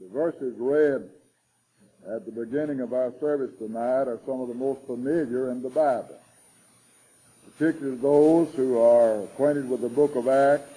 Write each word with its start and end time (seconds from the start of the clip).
The 0.00 0.08
verses 0.08 0.54
read 0.56 1.10
at 2.08 2.24
the 2.24 2.32
beginning 2.32 2.80
of 2.80 2.94
our 2.94 3.12
service 3.20 3.50
tonight 3.58 4.08
are 4.08 4.18
some 4.24 4.40
of 4.40 4.48
the 4.48 4.54
most 4.54 4.80
familiar 4.86 5.50
in 5.50 5.60
the 5.60 5.68
Bible, 5.68 6.18
particularly 7.44 7.98
those 7.98 8.48
who 8.54 8.78
are 8.78 9.24
acquainted 9.24 9.68
with 9.68 9.82
the 9.82 9.90
book 9.90 10.16
of 10.16 10.26
Acts 10.26 10.72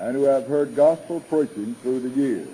and 0.00 0.16
who 0.16 0.24
have 0.24 0.48
heard 0.48 0.74
gospel 0.74 1.20
preaching 1.20 1.76
through 1.82 2.00
the 2.00 2.20
years. 2.20 2.48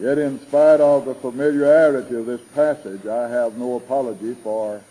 Yet 0.00 0.18
in 0.18 0.40
spite 0.40 0.80
of 0.80 1.04
the 1.04 1.14
familiarity 1.14 2.16
of 2.16 2.26
this 2.26 2.42
passage, 2.56 3.06
I 3.06 3.28
have 3.28 3.56
no 3.56 3.76
apology 3.76 4.34
for 4.34 4.82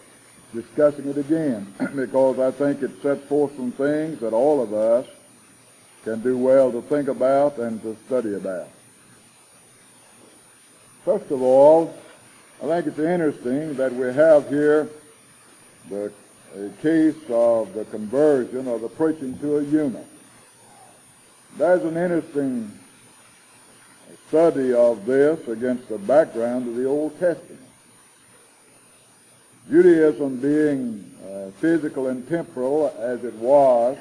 discussing 0.53 1.09
it 1.09 1.17
again 1.17 1.67
because 1.97 2.39
I 2.39 2.51
think 2.51 2.81
it 2.81 3.01
sets 3.01 3.25
forth 3.25 3.57
some 3.57 3.73
things 3.73 4.21
that 4.21 4.31
all 4.31 4.63
of 4.63 4.73
us 4.73 5.05
can 6.05 6.21
do 6.21 6.37
well 6.37 6.71
to 6.71 6.81
think 6.83 7.09
about 7.09 7.57
and 7.57 7.81
to 7.81 7.97
study 8.07 8.35
about. 8.35 8.69
First 11.05 11.29
of 11.29 11.39
all, 11.43 11.95
I 12.63 12.65
think 12.65 12.87
it's 12.87 12.97
interesting 12.97 13.75
that 13.75 13.93
we 13.93 14.11
have 14.11 14.49
here 14.49 14.89
the 15.87 16.11
case 16.81 17.15
of 17.29 17.75
the 17.75 17.85
conversion 17.85 18.67
or 18.67 18.79
the 18.79 18.89
preaching 18.89 19.37
to 19.37 19.57
a 19.57 19.61
eunuch. 19.61 20.03
There's 21.57 21.83
an 21.83 21.95
interesting 21.95 22.71
study 24.29 24.73
of 24.73 25.05
this 25.05 25.47
against 25.47 25.89
the 25.89 25.99
background 25.99 26.67
of 26.69 26.75
the 26.75 26.85
Old 26.85 27.19
Testament. 27.19 27.61
Judaism 29.69 30.37
being 30.37 31.11
uh, 31.23 31.51
physical 31.61 32.07
and 32.07 32.27
temporal 32.27 32.91
as 32.97 33.23
it 33.23 33.35
was, 33.35 33.95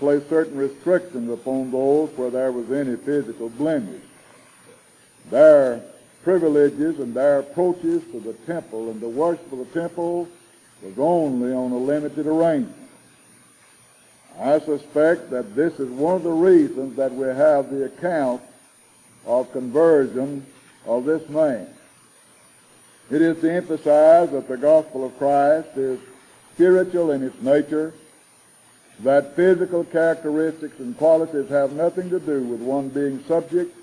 placed 0.00 0.28
certain 0.28 0.56
restrictions 0.56 1.30
upon 1.30 1.70
those 1.70 2.10
where 2.16 2.30
there 2.30 2.50
was 2.50 2.68
any 2.72 2.96
physical 2.96 3.48
blemish. 3.48 4.02
Their 5.30 5.84
privileges 6.22 6.98
and 6.98 7.14
their 7.14 7.40
approaches 7.40 8.02
to 8.12 8.20
the 8.20 8.32
temple 8.46 8.90
and 8.90 9.00
the 9.00 9.08
worship 9.08 9.50
of 9.52 9.58
the 9.58 9.80
temple 9.80 10.28
was 10.82 10.98
only 10.98 11.52
on 11.52 11.72
a 11.72 11.76
limited 11.76 12.26
arrangement. 12.26 12.76
I 14.38 14.60
suspect 14.60 15.30
that 15.30 15.54
this 15.54 15.78
is 15.78 15.90
one 15.90 16.16
of 16.16 16.22
the 16.22 16.30
reasons 16.30 16.96
that 16.96 17.12
we 17.12 17.26
have 17.26 17.70
the 17.70 17.84
account 17.84 18.42
of 19.26 19.52
conversion 19.52 20.44
of 20.86 21.04
this 21.04 21.28
man. 21.28 21.68
It 23.10 23.20
is 23.20 23.40
to 23.42 23.52
emphasize 23.52 24.30
that 24.30 24.48
the 24.48 24.56
gospel 24.56 25.04
of 25.04 25.18
Christ 25.18 25.76
is 25.76 26.00
spiritual 26.54 27.10
in 27.10 27.22
its 27.22 27.40
nature, 27.42 27.92
that 29.00 29.36
physical 29.36 29.84
characteristics 29.84 30.78
and 30.78 30.96
qualities 30.96 31.48
have 31.50 31.72
nothing 31.72 32.08
to 32.10 32.20
do 32.20 32.42
with 32.42 32.60
one 32.60 32.88
being 32.88 33.22
subject 33.24 33.76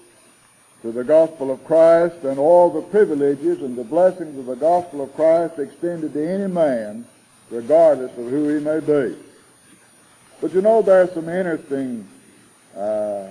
to 0.81 0.91
the 0.91 1.03
gospel 1.03 1.51
of 1.51 1.63
Christ 1.65 2.23
and 2.23 2.39
all 2.39 2.69
the 2.69 2.81
privileges 2.81 3.61
and 3.61 3.75
the 3.75 3.83
blessings 3.83 4.37
of 4.39 4.45
the 4.45 4.55
gospel 4.55 5.01
of 5.01 5.13
Christ 5.15 5.59
extended 5.59 6.13
to 6.13 6.27
any 6.27 6.47
man, 6.47 7.05
regardless 7.49 8.11
of 8.17 8.29
who 8.29 8.47
he 8.47 8.63
may 8.63 8.79
be. 8.79 9.15
But 10.39 10.53
you 10.53 10.61
know, 10.61 10.81
there 10.81 11.01
are 11.01 11.07
some 11.07 11.27
interesting 11.27 12.07
uh, 12.75 13.27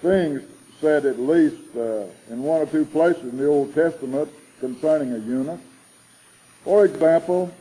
things 0.00 0.42
said 0.80 1.04
at 1.04 1.18
least 1.18 1.76
uh, 1.76 2.06
in 2.30 2.42
one 2.42 2.62
or 2.62 2.66
two 2.66 2.84
places 2.86 3.24
in 3.24 3.36
the 3.36 3.46
Old 3.46 3.74
Testament 3.74 4.30
concerning 4.58 5.12
a 5.12 5.18
eunuch. 5.18 5.60
For 6.64 6.86
example, 6.86 7.52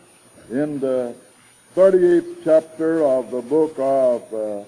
in 0.49 0.79
the 0.79 1.15
38th 1.75 2.37
chapter 2.43 3.03
of 3.03 3.29
the 3.29 3.41
book 3.41 3.75
of 3.77 4.33
uh, 4.33 4.63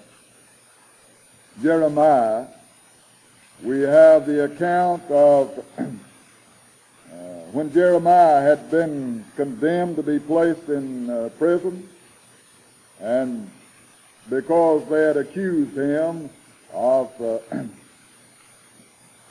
Jeremiah, 1.62 2.46
we 3.62 3.80
have 3.80 4.26
the 4.26 4.44
account 4.44 5.02
of 5.10 5.64
uh, 5.78 5.84
when 7.52 7.72
Jeremiah 7.72 8.42
had 8.42 8.70
been 8.70 9.24
condemned 9.36 9.96
to 9.96 10.02
be 10.02 10.18
placed 10.18 10.68
in 10.68 11.08
uh, 11.08 11.30
prison, 11.38 11.88
and 13.00 13.50
because 14.28 14.88
they 14.88 15.02
had 15.02 15.16
accused 15.16 15.76
him 15.76 16.30
of 16.72 17.12
uh, 17.20 17.38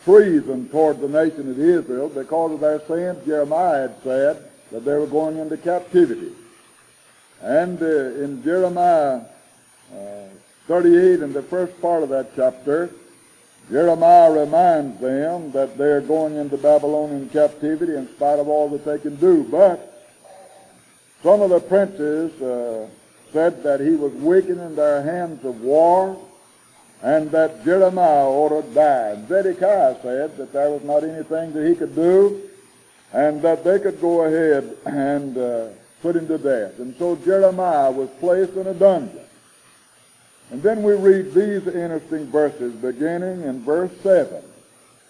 treason 0.04 0.70
toward 0.70 1.00
the 1.00 1.08
nation 1.08 1.50
of 1.50 1.60
Israel 1.60 2.10
because 2.10 2.54
of 2.54 2.60
their 2.60 2.80
sins. 2.88 3.26
Jeremiah 3.26 3.90
had 3.90 4.04
said 4.04 4.50
that 4.72 4.86
they 4.86 4.94
were 4.94 5.08
going 5.08 5.38
into 5.38 5.58
captivity. 5.58 6.34
And 7.42 7.82
uh, 7.82 7.86
in 7.86 8.42
Jeremiah 8.44 9.22
uh, 9.94 10.28
38, 10.68 11.22
in 11.22 11.34
the 11.34 11.42
first 11.44 11.80
part 11.82 12.04
of 12.04 12.10
that 12.10 12.36
chapter, 12.36 12.90
Jeremiah 13.70 14.32
reminds 14.32 15.00
them 15.00 15.52
that 15.52 15.78
they're 15.78 16.02
going 16.02 16.36
into 16.36 16.58
Babylonian 16.58 17.30
captivity 17.30 17.96
in 17.96 18.08
spite 18.10 18.40
of 18.40 18.48
all 18.48 18.70
that 18.70 18.86
they 18.86 19.00
can 19.00 19.16
do. 19.16 19.44
But 19.44 19.90
some 21.22 21.42
of 21.42 21.50
the 21.50 21.60
princes 21.60 22.40
uh, 22.42 22.88
said 23.32 23.64
that 23.64 23.80
he 23.80 23.92
was 23.92 24.14
weakening 24.14 24.76
their 24.76 25.02
hands 25.02 25.44
of 25.46 25.62
war 25.62 26.18
and 27.02 27.32
that 27.32 27.64
Jeremiah 27.66 28.28
ought 28.28 28.62
to 28.62 28.74
die. 28.74 29.22
Zedekiah 29.28 29.98
said 30.02 30.38
that 30.38 30.54
there 30.54 30.70
was 30.70 30.84
not 30.84 31.04
anything 31.04 31.54
that 31.54 31.68
he 31.68 31.76
could 31.76 31.96
do 31.96 32.42
and 33.14 33.42
that 33.42 33.64
they 33.64 33.80
could 33.80 34.02
go 34.02 34.22
ahead 34.26 34.78
and 34.86 35.38
uh, 35.38 35.68
put 36.02 36.16
him 36.16 36.28
to 36.28 36.38
death. 36.38 36.80
And 36.80 36.96
so 36.98 37.16
Jeremiah 37.16 37.92
was 37.92 38.10
placed 38.20 38.54
in 38.54 38.68
a 38.68 38.74
dungeon. 38.74 39.20
And 40.54 40.62
then 40.62 40.84
we 40.84 40.94
read 40.94 41.34
these 41.34 41.66
interesting 41.66 42.28
verses 42.28 42.76
beginning 42.76 43.42
in 43.42 43.64
verse 43.64 43.90
7 44.04 44.40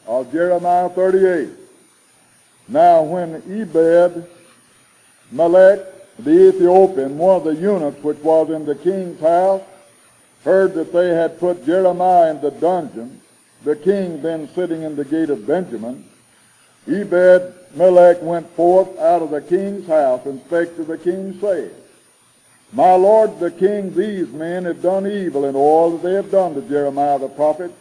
of 0.08 0.32
Jeremiah 0.32 0.88
38. 0.88 1.50
Now 2.70 3.02
when 3.02 3.44
Ebed 3.52 4.26
Melech 5.34 5.82
the 6.18 6.48
Ethiopian, 6.48 7.18
one 7.18 7.36
of 7.36 7.44
the 7.44 7.56
eunuchs 7.56 8.02
which 8.02 8.20
was 8.20 8.52
in 8.52 8.66
the 8.66 8.76
king's 8.76 9.20
house, 9.20 9.62
heard 10.46 10.76
that 10.76 10.94
they 10.94 11.10
had 11.10 11.38
put 11.42 11.66
Jeremiah 11.66 12.32
in 12.32 12.40
the 12.40 12.52
dungeon, 12.52 13.20
the 13.66 13.76
king 13.76 14.22
then 14.22 14.48
sitting 14.56 14.84
in 14.84 14.96
the 14.96 15.04
gate 15.04 15.30
of 15.30 15.46
Benjamin, 15.46 16.06
Ebed 16.88 17.54
Melech 17.76 18.22
went 18.22 18.50
forth 18.52 18.98
out 18.98 19.22
of 19.22 19.32
the 19.32 19.42
king's 19.42 19.88
house 19.88 20.26
and 20.26 20.40
spake 20.46 20.78
to 20.78 20.86
the 20.86 20.98
king, 20.98 21.38
saying, 21.42 21.72
My 22.74 22.96
lord 22.96 23.40
the 23.40 23.52
king, 23.52 23.94
these 23.94 24.32
men 24.32 24.66
have 24.66 24.82
done 24.82 25.06
evil 25.06 25.46
in 25.46 25.56
all 25.56 25.92
that 25.92 26.02
they 26.02 26.16
have 26.16 26.32
done 26.32 26.56
to 26.56 26.62
Jeremiah 26.62 27.20
the 27.20 27.30
prophet, 27.30 27.72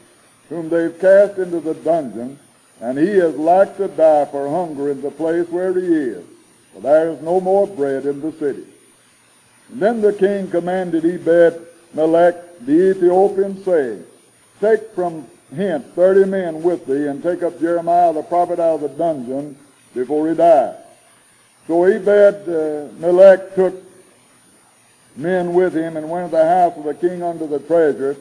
whom 0.51 0.69
they've 0.69 0.99
cast 1.01 1.39
into 1.39 1.61
the 1.61 1.73
dungeon, 1.75 2.39
and 2.81 2.99
he 2.99 3.09
is 3.09 3.35
like 3.37 3.79
to 3.79 3.89
die 3.89 4.27
for 4.27 4.51
hunger 4.51 4.91
in 4.91 5.01
the 5.01 5.11
place 5.11 5.49
where 5.49 5.73
he 5.73 5.87
is, 5.87 6.25
for 6.75 6.81
there 6.81 7.11
is 7.11 7.23
no 7.23 7.41
more 7.41 7.67
bread 7.67 8.05
in 8.05 8.21
the 8.21 8.33
city. 8.33 8.67
And 9.71 9.81
then 9.81 10.03
the 10.03 10.13
king 10.13 10.51
commanded 10.51 11.07
Ebed 11.07 11.67
Melech 11.95 12.59
the 12.61 12.91
Ethiopian, 12.91 13.65
saying, 13.65 14.05
Take 14.61 14.91
from 14.95 15.27
hence 15.57 15.87
thirty 15.95 16.29
men 16.29 16.63
with 16.63 16.85
thee, 16.85 17.07
and 17.07 17.23
take 17.23 17.43
up 17.43 17.59
Jeremiah 17.61 18.13
the 18.13 18.23
prophet 18.23 18.61
out 18.61 18.77
of 18.77 18.81
the 18.83 18.89
dungeon 18.89 19.57
before 19.95 20.29
he 20.29 20.35
die. 20.35 20.77
So 21.67 21.85
Ebed 21.85 22.49
uh, 22.49 22.93
Melech 22.99 23.55
took 23.55 23.92
men 25.17 25.55
with 25.55 25.75
him 25.75 25.97
and 25.97 26.09
went 26.11 26.31
to 26.31 26.37
the 26.37 26.45
house 26.45 26.77
of 26.77 26.85
the 26.85 26.95
king 26.95 27.23
under 27.23 27.47
the 27.47 27.59
treasure, 27.61 28.17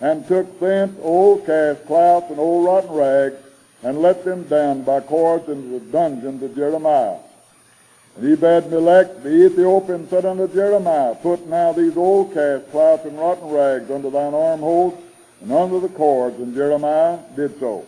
and 0.00 0.26
took 0.28 0.60
thence 0.60 0.96
old 1.02 1.46
cast 1.46 1.86
clouts 1.86 2.30
and 2.30 2.38
old 2.38 2.66
rotten 2.66 2.90
rags, 2.90 3.36
and 3.82 4.00
let 4.02 4.24
them 4.24 4.42
down 4.44 4.82
by 4.82 5.00
cords 5.00 5.48
into 5.48 5.78
the 5.78 5.80
dungeon 5.80 6.38
to 6.40 6.48
Jeremiah. 6.48 7.18
And 8.16 8.32
Ebed 8.32 8.70
Melech 8.70 9.22
the 9.22 9.46
Ethiopian 9.46 10.08
said 10.08 10.24
unto 10.24 10.52
Jeremiah, 10.52 11.14
Put 11.14 11.46
now 11.46 11.72
these 11.72 11.96
old 11.96 12.32
cast 12.32 12.70
clouts 12.70 13.04
and 13.04 13.18
rotten 13.18 13.50
rags 13.50 13.90
under 13.90 14.10
thine 14.10 14.34
armholes 14.34 14.94
and 15.42 15.52
under 15.52 15.80
the 15.80 15.90
cords. 15.90 16.38
And 16.38 16.54
Jeremiah 16.54 17.18
did 17.34 17.58
so. 17.60 17.86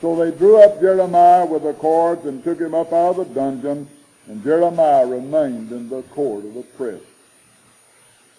So 0.00 0.16
they 0.16 0.36
drew 0.36 0.60
up 0.60 0.80
Jeremiah 0.80 1.46
with 1.46 1.62
the 1.62 1.72
cords 1.74 2.26
and 2.26 2.42
took 2.44 2.60
him 2.60 2.74
up 2.74 2.92
out 2.92 3.18
of 3.18 3.28
the 3.28 3.34
dungeon, 3.34 3.88
and 4.26 4.42
Jeremiah 4.42 5.06
remained 5.06 5.72
in 5.72 5.88
the 5.88 6.02
court 6.02 6.44
of 6.44 6.54
the 6.54 6.62
prison. 6.62 7.00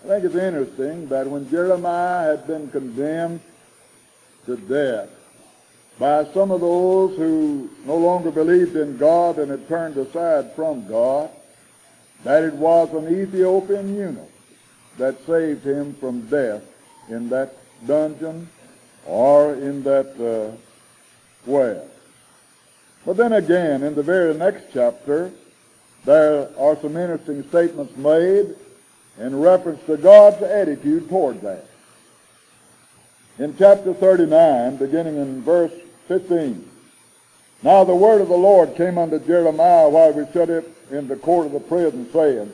I 0.04 0.08
think 0.08 0.26
it's 0.26 0.36
interesting 0.36 1.08
that 1.08 1.28
when 1.28 1.50
Jeremiah 1.50 2.36
had 2.36 2.46
been 2.46 2.70
condemned 2.70 3.40
to 4.46 4.58
death, 4.58 5.10
by 5.98 6.26
some 6.34 6.52
of 6.52 6.60
those 6.60 7.16
who 7.16 7.70
no 7.86 7.96
longer 7.96 8.30
believed 8.30 8.76
in 8.76 8.98
God 8.98 9.40
and 9.40 9.50
had 9.50 9.66
turned 9.70 9.96
aside 9.96 10.54
from 10.56 10.86
God, 10.90 11.30
that 12.26 12.44
it 12.44 12.54
was 12.54 12.94
an 12.94 13.18
Ethiopian 13.18 13.96
eunuch 13.96 14.30
that 14.98 15.26
saved 15.26 15.64
him 15.64 15.94
from 15.94 16.28
death 16.28 16.64
in 17.08 17.30
that 17.30 17.56
dungeon 17.88 18.50
or 19.06 19.54
in 19.54 19.84
that 19.84 20.10
uh, 20.20 20.54
well. 21.46 21.88
But 23.06 23.16
then 23.16 23.32
again, 23.32 23.84
in 23.84 23.96
the 23.96 24.04
very 24.04 24.34
next 24.34 24.66
chapter, 24.74 25.32
there 26.04 26.50
are 26.58 26.76
some 26.82 26.98
interesting 26.98 27.48
statements 27.48 27.96
made 27.96 28.54
in 29.18 29.40
reference 29.40 29.84
to 29.86 29.98
God's 29.98 30.42
attitude 30.42 31.10
toward 31.10 31.42
that. 31.42 31.66
In 33.40 33.56
chapter 33.58 33.94
39, 33.94 34.78
beginning 34.78 35.18
in 35.18 35.42
verse 35.42 35.74
15. 36.08 36.70
Now 37.64 37.84
the 37.84 37.96
word 37.96 38.22
of 38.22 38.28
the 38.28 38.36
Lord 38.36 38.76
came 38.76 38.98
unto 38.98 39.20
Jeremiah 39.20 39.90
while 39.90 40.12
we 40.12 40.26
shut 40.32 40.50
it 40.50 40.70
in 40.92 41.08
the 41.08 41.16
court 41.16 41.48
of 41.48 41.54
the 41.54 41.60
prison, 41.60 42.10
saying, 42.12 42.54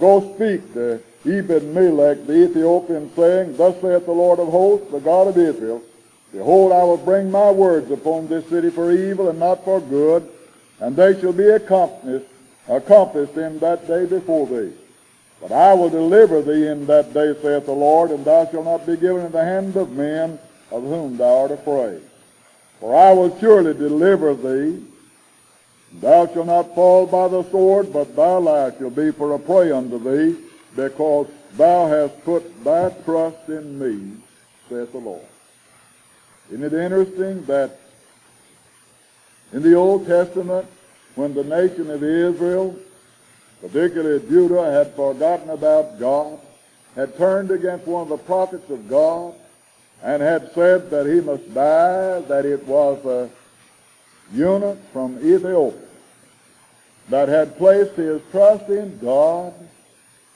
Go 0.00 0.34
speak 0.34 0.72
to 0.74 1.00
Ebed-melech 1.24 2.26
the 2.26 2.44
Ethiopian, 2.44 3.14
saying, 3.14 3.56
Thus 3.56 3.80
saith 3.80 4.04
the 4.04 4.12
Lord 4.12 4.40
of 4.40 4.48
hosts, 4.48 4.90
the 4.90 4.98
God 4.98 5.28
of 5.28 5.38
Israel, 5.38 5.82
Behold, 6.32 6.72
I 6.72 6.82
will 6.82 6.96
bring 6.96 7.30
my 7.30 7.50
words 7.50 7.90
upon 7.90 8.26
this 8.26 8.48
city 8.48 8.70
for 8.70 8.90
evil 8.90 9.28
and 9.28 9.38
not 9.38 9.64
for 9.64 9.80
good, 9.80 10.28
and 10.80 10.96
they 10.96 11.20
shall 11.20 11.34
be 11.34 11.48
accomplished, 11.48 12.26
accomplished 12.68 13.36
in 13.36 13.58
that 13.60 13.86
day 13.86 14.06
before 14.06 14.46
thee. 14.46 14.72
But 15.42 15.50
I 15.50 15.74
will 15.74 15.90
deliver 15.90 16.40
thee 16.40 16.68
in 16.68 16.86
that 16.86 17.12
day, 17.12 17.34
saith 17.42 17.66
the 17.66 17.72
Lord, 17.72 18.12
and 18.12 18.24
thou 18.24 18.48
shalt 18.48 18.64
not 18.64 18.86
be 18.86 18.96
given 18.96 19.26
in 19.26 19.32
the 19.32 19.44
hand 19.44 19.74
of 19.76 19.90
men 19.90 20.38
of 20.70 20.84
whom 20.84 21.16
thou 21.16 21.42
art 21.42 21.50
afraid. 21.50 22.00
For 22.78 22.94
I 22.94 23.12
will 23.12 23.36
surely 23.40 23.74
deliver 23.74 24.34
thee. 24.34 24.84
Thou 26.00 26.28
shalt 26.28 26.46
not 26.46 26.74
fall 26.76 27.06
by 27.06 27.26
the 27.26 27.42
sword, 27.50 27.92
but 27.92 28.14
thy 28.14 28.36
life 28.36 28.78
shall 28.78 28.90
be 28.90 29.10
for 29.10 29.34
a 29.34 29.38
prey 29.38 29.72
unto 29.72 29.98
thee, 29.98 30.38
because 30.76 31.26
thou 31.56 31.88
hast 31.88 32.24
put 32.24 32.64
thy 32.64 32.90
trust 33.04 33.48
in 33.48 33.78
me, 33.80 34.16
saith 34.68 34.92
the 34.92 34.98
Lord. 34.98 35.26
Isn't 36.50 36.64
it 36.64 36.72
interesting 36.72 37.44
that 37.46 37.78
in 39.52 39.62
the 39.62 39.74
Old 39.74 40.06
Testament, 40.06 40.66
when 41.16 41.34
the 41.34 41.44
nation 41.44 41.90
of 41.90 42.02
Israel, 42.04 42.76
particularly 43.62 44.28
Judah, 44.28 44.70
had 44.70 44.94
forgotten 44.94 45.48
about 45.48 45.98
God, 45.98 46.38
had 46.94 47.16
turned 47.16 47.50
against 47.50 47.86
one 47.86 48.02
of 48.02 48.08
the 48.08 48.18
prophets 48.18 48.68
of 48.68 48.88
God, 48.88 49.34
and 50.02 50.20
had 50.20 50.52
said 50.52 50.90
that 50.90 51.06
he 51.06 51.20
must 51.20 51.54
die, 51.54 52.20
that 52.22 52.44
it 52.44 52.66
was 52.66 53.02
a 53.06 53.30
eunuch 54.34 54.78
from 54.92 55.16
Ethiopia 55.18 55.78
that 57.08 57.28
had 57.28 57.56
placed 57.56 57.94
his 57.94 58.20
trust 58.30 58.68
in 58.68 58.98
God, 58.98 59.54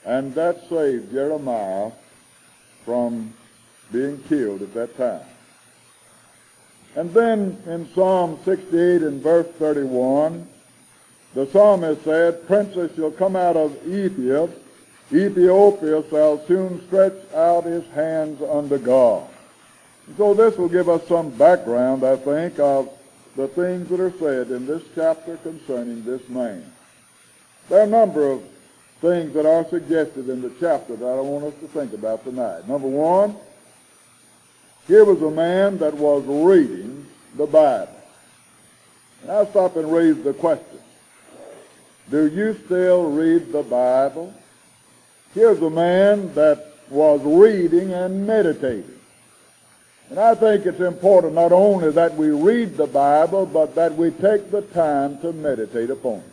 and 0.05 0.33
that 0.35 0.69
saved 0.69 1.11
Jeremiah 1.11 1.91
from 2.85 3.33
being 3.91 4.21
killed 4.23 4.61
at 4.61 4.73
that 4.73 4.97
time. 4.97 5.25
And 6.95 7.13
then 7.13 7.61
in 7.67 7.87
Psalm 7.93 8.39
68 8.45 9.01
and 9.03 9.21
verse 9.21 9.47
31, 9.59 10.47
the 11.33 11.45
psalmist 11.47 12.03
said, 12.03 12.47
Princes 12.47 12.95
shall 12.95 13.11
come 13.11 13.35
out 13.35 13.55
of 13.55 13.75
Ethiopia, 13.87 14.55
Ethiopia 15.11 16.03
shall 16.09 16.45
soon 16.47 16.85
stretch 16.87 17.13
out 17.33 17.63
his 17.63 17.85
hands 17.89 18.41
unto 18.41 18.77
God. 18.77 19.27
So 20.17 20.33
this 20.33 20.57
will 20.57 20.69
give 20.69 20.89
us 20.89 21.05
some 21.07 21.29
background, 21.31 22.03
I 22.03 22.15
think, 22.17 22.59
of 22.59 22.89
the 23.35 23.47
things 23.49 23.87
that 23.89 23.99
are 23.99 24.11
said 24.19 24.51
in 24.51 24.65
this 24.65 24.83
chapter 24.95 25.37
concerning 25.37 26.03
this 26.03 26.27
man. 26.27 26.63
There 27.69 27.81
are 27.81 27.83
a 27.83 27.87
number 27.87 28.29
of 28.29 28.43
things 29.01 29.33
that 29.33 29.45
are 29.45 29.65
suggested 29.69 30.29
in 30.29 30.41
the 30.41 30.51
chapter 30.59 30.95
that 30.95 31.05
I 31.05 31.21
want 31.21 31.45
us 31.45 31.53
to 31.61 31.67
think 31.67 31.93
about 31.93 32.23
tonight. 32.23 32.67
Number 32.67 32.87
one, 32.87 33.35
here 34.87 35.05
was 35.05 35.21
a 35.21 35.29
man 35.29 35.77
that 35.79 35.93
was 35.93 36.25
reading 36.25 37.05
the 37.35 37.45
Bible. 37.45 37.93
And 39.21 39.31
I'll 39.31 39.49
stop 39.49 39.75
and 39.75 39.91
raise 39.91 40.21
the 40.23 40.33
question. 40.33 40.76
Do 42.09 42.27
you 42.27 42.57
still 42.65 43.11
read 43.11 43.51
the 43.51 43.63
Bible? 43.63 44.33
Here's 45.33 45.61
a 45.61 45.69
man 45.69 46.33
that 46.35 46.73
was 46.89 47.21
reading 47.23 47.93
and 47.93 48.25
meditating. 48.25 48.97
And 50.09 50.19
I 50.19 50.35
think 50.35 50.65
it's 50.65 50.79
important 50.79 51.33
not 51.33 51.51
only 51.51 51.91
that 51.91 52.15
we 52.15 52.29
read 52.29 52.77
the 52.77 52.87
Bible, 52.87 53.45
but 53.45 53.75
that 53.75 53.95
we 53.95 54.11
take 54.11 54.51
the 54.51 54.61
time 54.61 55.19
to 55.19 55.33
meditate 55.33 55.89
upon 55.89 56.19
it. 56.19 56.31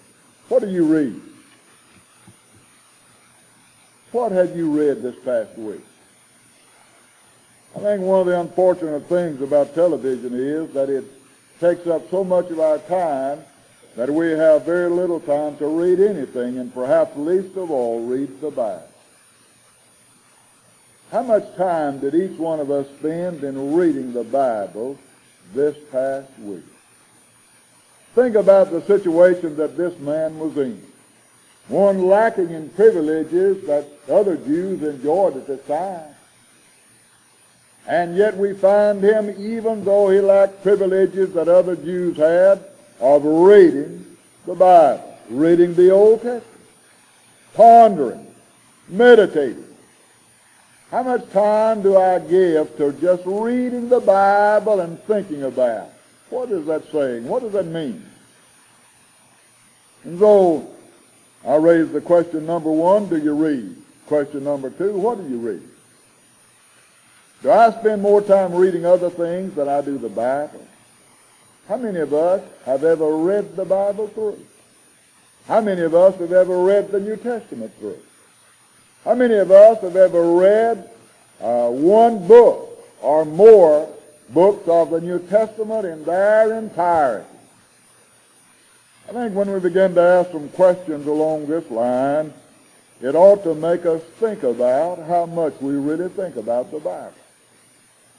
What 0.49 0.63
do 0.63 0.71
you 0.71 0.85
read? 0.85 1.21
What 4.13 4.31
have 4.31 4.57
you 4.57 4.71
read 4.71 5.03
this 5.03 5.17
past 5.25 5.59
week? 5.59 5.85
I 7.75 7.81
think 7.81 8.03
one 8.03 8.21
of 8.21 8.27
the 8.27 8.39
unfortunate 8.39 9.07
things 9.09 9.43
about 9.43 9.75
television 9.75 10.35
is 10.35 10.73
that 10.73 10.89
it 10.89 11.05
takes 11.59 11.89
up 11.89 12.09
so 12.13 12.23
much 12.23 12.49
of 12.51 12.61
our 12.61 12.79
time 12.79 13.43
that 13.97 14.11
we 14.11 14.31
have 14.31 14.65
very 14.65 14.91
little 14.91 15.21
time 15.21 15.57
to 15.59 15.67
read 15.67 16.01
anything, 16.01 16.59
and 16.59 16.73
perhaps 16.75 17.17
least 17.17 17.57
of 17.57 17.71
all, 17.71 18.05
read 18.05 18.41
the 18.41 18.51
Bible. 18.51 18.89
How 21.13 21.23
much 21.23 21.55
time 21.57 22.01
did 22.01 22.15
each 22.15 22.39
one 22.39 22.59
of 22.59 22.71
us 22.71 22.89
spend 22.99 23.45
in 23.45 23.75
reading 23.75 24.13
the 24.13 24.25
Bible 24.25 24.99
this 25.53 25.77
past 25.93 26.29
week? 26.41 26.65
Think 28.15 28.35
about 28.35 28.71
the 28.71 28.83
situation 28.83 29.57
that 29.57 29.77
this 29.77 29.97
man 30.01 30.39
was 30.39 30.57
in. 30.57 30.83
One 31.69 32.07
lacking 32.07 32.51
in 32.51 32.69
privileges 32.71 33.65
that 33.67 33.89
other 34.09 34.37
Jews 34.37 34.83
enjoyed 34.83 35.37
at 35.37 35.47
this 35.47 35.65
time. 35.67 36.15
And 37.87 38.17
yet 38.17 38.37
we 38.37 38.55
find 38.55 39.03
him, 39.03 39.31
even 39.39 39.85
though 39.85 40.11
he 40.11 40.21
lacked 40.21 40.63
privileges 40.63 41.33
that 41.35 41.49
other 41.49 41.77
Jews 41.77 42.17
had, 42.17 42.65
of 43.01 43.25
reading 43.25 44.17
the 44.47 44.55
Bible, 44.55 45.19
reading 45.31 45.75
the 45.75 45.91
Old 45.91 46.23
Testament, 46.23 46.45
pondering, 47.55 48.27
meditating, 48.89 49.65
how 50.91 51.03
much 51.03 51.29
time 51.31 51.83
do 51.83 51.97
I 51.97 52.19
give 52.21 52.77
to 52.77 52.93
just 52.93 53.23
reading 53.27 53.89
the 53.89 54.01
Bible 54.01 54.81
and 54.81 54.99
thinking 55.05 55.43
about 55.43 55.91
what 56.31 56.51
is 56.51 56.67
that 56.67 56.91
saying? 56.91 57.29
What 57.29 57.43
does 57.43 57.53
that 57.53 57.67
mean? 57.67 58.05
And 60.05 60.19
so 60.19 60.71
I 61.47 61.57
raise 61.57 61.91
the 61.93 62.01
question 62.01 62.47
number 62.47 62.71
one, 62.71 63.09
do 63.09 63.17
you 63.17 63.35
read? 63.35 63.77
Question 64.07 64.45
number 64.45 64.71
two, 64.71 64.93
what 64.93 65.19
do 65.19 65.29
you 65.29 65.39
read? 65.39 65.63
Do 67.43 67.51
I 67.51 67.71
spend 67.73 68.01
more 68.01 68.23
time 68.23 68.55
reading 68.55 68.87
other 68.87 69.11
things 69.11 69.55
than 69.55 69.69
I 69.69 69.81
do 69.81 69.99
the 69.99 70.09
Bible? 70.09 70.67
How 71.69 71.77
many 71.79 72.01
of 72.01 72.13
us 72.13 72.43
have 72.67 72.85
ever 72.85 73.17
read 73.17 73.57
the 73.57 73.65
Bible 73.65 74.09
through? 74.09 74.45
How 75.47 75.61
many 75.61 75.83
of 75.83 75.95
us 75.95 76.15
have 76.17 76.33
ever 76.33 76.59
read 76.59 76.91
the 76.91 77.01
New 77.01 77.17
Testament 77.17 77.73
through? 77.79 77.99
How 79.05 79.15
many 79.15 79.35
of 79.35 79.51
us 79.51 79.81
have 79.81 79.97
ever 79.97 80.33
read 80.33 80.91
uh, 81.41 81.69
one 81.69 82.27
book 82.27 82.83
or 83.01 83.25
more 83.25 83.89
books 84.31 84.67
of 84.69 84.91
the 84.91 85.01
New 85.01 85.19
Testament 85.19 85.87
in 85.87 86.05
their 86.05 86.59
entirety? 86.59 87.29
I 89.09 89.13
think 89.13 89.35
when 89.35 89.53
we 89.53 89.61
begin 89.61 89.95
to 89.95 90.01
ask 90.01 90.33
some 90.33 90.49
questions 90.51 91.07
along 91.07 91.47
this 91.47 91.71
line, 91.71 92.33
it 93.03 93.15
ought 93.15 93.43
to 93.45 93.55
make 93.55 93.85
us 93.85 94.03
think 94.19 94.43
about 94.43 94.99
how 95.07 95.27
much 95.27 95.55
we 95.61 95.75
really 95.75 96.09
think 96.09 96.37
about 96.37 96.71
the 96.71 96.79
Bible. 96.79 97.13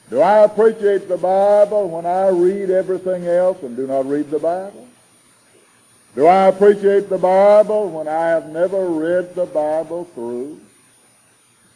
Do 0.10 0.22
I 0.22 0.44
appreciate 0.44 1.08
the 1.08 1.18
Bible 1.18 1.90
when 1.90 2.06
I 2.06 2.28
read 2.30 2.70
everything 2.70 3.26
else 3.26 3.62
and 3.64 3.76
do 3.76 3.88
not 3.88 4.06
read 4.06 4.30
the 4.30 4.40
Bible? 4.40 4.88
Do 6.16 6.28
I 6.28 6.48
appreciate 6.48 7.10
the 7.10 7.18
Bible 7.18 7.90
when 7.90 8.08
I 8.08 8.28
have 8.28 8.50
never 8.50 8.86
read 8.86 9.36
the 9.36 9.46
Bible 9.48 10.06
through? 10.14 10.62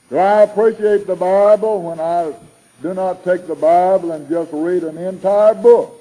Do 0.09 0.17
I 0.17 0.43
appreciate 0.43 1.07
the 1.07 1.15
Bible 1.15 1.81
when 1.81 1.99
I 1.99 2.33
do 2.81 2.93
not 2.93 3.23
take 3.23 3.47
the 3.47 3.55
Bible 3.55 4.11
and 4.11 4.29
just 4.29 4.51
read 4.53 4.83
an 4.83 4.97
entire 4.97 5.55
book? 5.55 5.99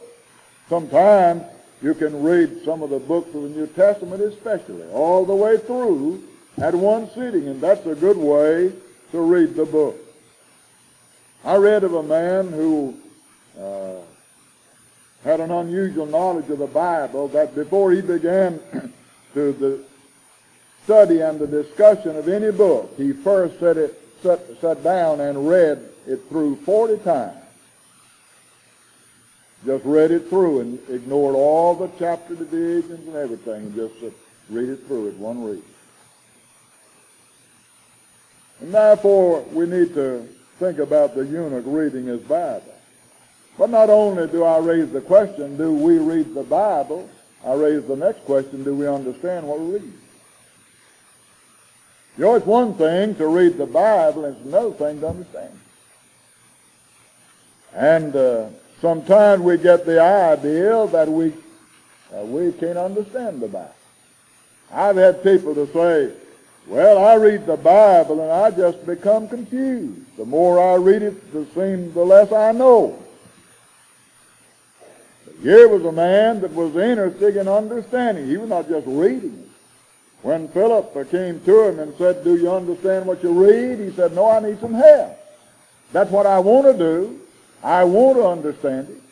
Sometimes 0.68 1.42
you 1.82 1.94
can 1.94 2.23
read 2.23 2.62
some 2.64 2.82
of 2.82 2.90
the 2.90 2.99
books 2.99 3.35
of 3.35 3.42
the 3.42 3.49
New 3.49 3.66
Testament 3.68 4.23
especially, 4.23 4.88
all 4.90 5.25
the 5.25 5.35
way 5.35 5.56
through 5.56 6.23
at 6.58 6.75
one 6.75 7.11
sitting, 7.11 7.49
and 7.49 7.61
that's 7.61 7.87
a 7.87 7.94
good 7.94 8.16
way 8.16 8.73
to 9.12 9.20
read 9.20 9.54
the 9.54 9.64
book. 9.64 9.97
I 11.45 11.57
read 11.57 11.85
of 11.85 11.95
a 11.95 12.02
man 12.02 12.49
who 12.49 12.97
uh, 13.59 14.00
had 15.25 15.40
an 15.40 15.50
unusual 15.50 16.07
knowledge 16.07 16.50
of 16.50 16.59
the 16.59 16.66
Bible 16.66 17.28
that 17.28 17.54
before 17.54 17.92
he 17.92 18.00
began 18.00 18.61
to 19.35 19.52
the 19.52 19.85
study 20.85 21.21
and 21.21 21.38
the 21.38 21.47
discussion 21.47 22.16
of 22.16 22.28
any 22.28 22.50
book, 22.50 22.92
he 22.97 23.12
first 23.12 23.59
set 23.61 23.76
it 23.76 24.02
sat, 24.23 24.40
sat 24.61 24.83
down 24.83 25.21
and 25.21 25.49
read 25.49 25.87
it 26.07 26.28
through 26.28 26.57
40 26.57 26.99
times. 27.04 27.37
Just 29.66 29.85
read 29.85 30.11
it 30.11 30.28
through 30.28 30.61
and 30.61 30.78
ignored 30.88 31.35
all 31.35 31.75
the 31.75 31.90
chapter 31.99 32.35
divisions 32.35 33.07
and 33.07 33.16
everything 33.16 33.66
and 33.66 33.75
just 33.75 33.95
read 34.49 34.68
it 34.68 34.87
through 34.87 35.09
at 35.09 35.14
one 35.14 35.45
read. 35.45 35.62
And 38.61 38.73
therefore, 38.73 39.42
we 39.52 39.66
need 39.66 39.95
to 39.95 40.28
think 40.59 40.79
about 40.79 41.15
the 41.15 41.25
eunuch 41.25 41.65
reading 41.67 42.07
his 42.07 42.21
Bible. 42.23 42.75
But 43.57 43.71
not 43.71 43.91
only 43.91 44.27
do 44.29 44.45
I 44.45 44.59
raise 44.59 44.91
the 44.91 45.00
question, 45.00 45.57
do 45.57 45.73
we 45.73 45.99
read 45.99 46.35
the 46.35 46.43
Bible, 46.43 47.09
I 47.45 47.55
raise 47.55 47.85
the 47.87 47.97
next 47.97 48.25
question, 48.25 48.65
do 48.65 48.75
we 48.75 48.87
understand 48.87 49.47
what 49.47 49.61
we 49.61 49.75
read? 49.75 49.93
You 52.17 52.25
know, 52.25 52.35
it's 52.35 52.47
one 52.47 52.75
thing 52.75 53.15
to 53.17 53.27
read 53.29 53.57
the 53.59 53.67
Bible, 53.67 54.25
and 54.25 54.37
it's 54.37 54.45
another 54.45 54.73
thing 54.73 55.00
to 55.00 55.09
understand. 55.09 55.59
And 57.75 58.17
uh, 58.17 58.49
sometimes 58.81 59.43
we 59.43 59.57
get 59.59 59.87
the 59.87 60.00
idea 60.00 60.87
that 60.88 61.09
we, 61.09 61.33
uh, 62.12 62.25
we 62.25 62.50
can't 62.53 62.79
understand 62.79 63.41
the 63.41 63.49
Bible. 63.49 63.75
I've 64.73 64.97
had 64.97 65.23
people 65.23 65.55
to 65.55 65.67
say, 65.73 66.12
well, 66.69 66.99
I 66.99 67.15
read 67.15 67.47
the 67.47 67.57
Bible 67.57 68.21
and 68.21 68.31
I 68.31 68.51
just 68.51 68.85
become 68.85 69.27
confused. 69.27 70.17
The 70.17 70.25
more 70.27 70.61
I 70.61 70.75
read 70.75 71.03
it, 71.03 71.33
the 71.33 71.47
seems 71.55 71.95
the 71.95 72.05
less 72.05 72.31
I 72.31 72.53
know. 72.53 73.03
Here 75.43 75.69
was 75.69 75.85
a 75.85 75.93
man 75.93 76.41
that 76.41 76.53
was 76.53 76.77
interested 76.77 77.37
in 77.37 77.49
understanding. 77.49 78.27
He 78.27 78.37
was 78.37 78.49
not 78.49 78.69
just 78.69 78.87
reading 78.87 79.33
it. 79.33 79.49
When 80.23 80.49
Philip 80.49 80.93
came 81.11 81.41
to 81.41 81.69
him 81.69 81.79
and 81.79 81.97
said, 81.97 82.25
Do 82.25 82.37
you 82.37 82.51
understand 82.51 83.07
what 83.07 83.23
you 83.23 83.33
read? 83.33 83.79
He 83.79 83.93
said, 83.93 84.15
No, 84.15 84.29
I 84.29 84.41
need 84.41 84.61
some 84.61 84.75
help. 84.75 85.17
That's 85.93 86.11
what 86.11 86.27
I 86.27 86.39
want 86.41 86.67
to 86.67 86.77
do. 86.77 87.21
I 87.63 87.85
want 87.85 88.19
to 88.19 88.27
understand 88.27 88.89
it. 88.91 89.03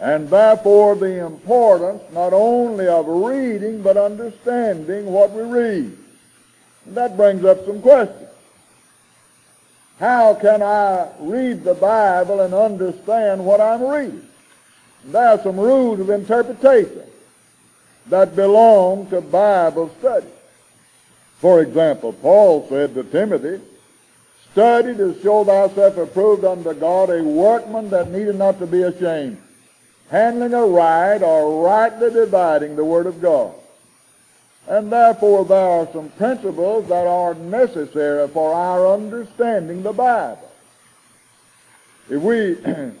And 0.00 0.28
therefore 0.28 0.96
the 0.96 1.24
importance 1.24 2.02
not 2.12 2.32
only 2.32 2.86
of 2.88 3.06
reading, 3.06 3.80
but 3.80 3.96
understanding 3.96 5.06
what 5.06 5.30
we 5.30 5.42
read. 5.42 5.96
That 6.88 7.16
brings 7.16 7.44
up 7.44 7.64
some 7.66 7.82
questions. 7.82 8.28
How 9.98 10.34
can 10.34 10.62
I 10.62 11.08
read 11.20 11.64
the 11.64 11.74
Bible 11.74 12.40
and 12.40 12.52
understand 12.52 13.44
what 13.44 13.60
I'm 13.60 13.82
reading? 13.82 14.26
There 15.06 15.28
are 15.28 15.42
some 15.42 15.58
rules 15.58 16.00
of 16.00 16.10
interpretation 16.10 17.02
that 18.06 18.36
belong 18.36 19.08
to 19.08 19.20
Bible 19.20 19.94
study. 19.98 20.26
For 21.38 21.62
example, 21.62 22.12
Paul 22.12 22.66
said 22.68 22.94
to 22.94 23.04
Timothy, 23.04 23.60
Study 24.52 24.96
to 24.96 25.20
show 25.22 25.44
thyself 25.44 25.98
approved 25.98 26.44
unto 26.44 26.72
God, 26.72 27.10
a 27.10 27.22
workman 27.22 27.90
that 27.90 28.10
needed 28.10 28.36
not 28.36 28.58
to 28.58 28.66
be 28.66 28.82
ashamed, 28.82 29.36
handling 30.10 30.54
aright 30.54 31.22
or 31.22 31.62
rightly 31.62 32.10
dividing 32.10 32.74
the 32.74 32.84
word 32.84 33.06
of 33.06 33.20
God. 33.20 33.52
And 34.68 34.90
therefore 34.90 35.44
there 35.44 35.58
are 35.58 35.88
some 35.92 36.08
principles 36.10 36.88
that 36.88 37.06
are 37.06 37.34
necessary 37.34 38.26
for 38.28 38.52
our 38.52 38.94
understanding 38.94 39.82
the 39.82 39.92
Bible. 39.92 40.50
If 42.10 42.20
we 42.22 42.56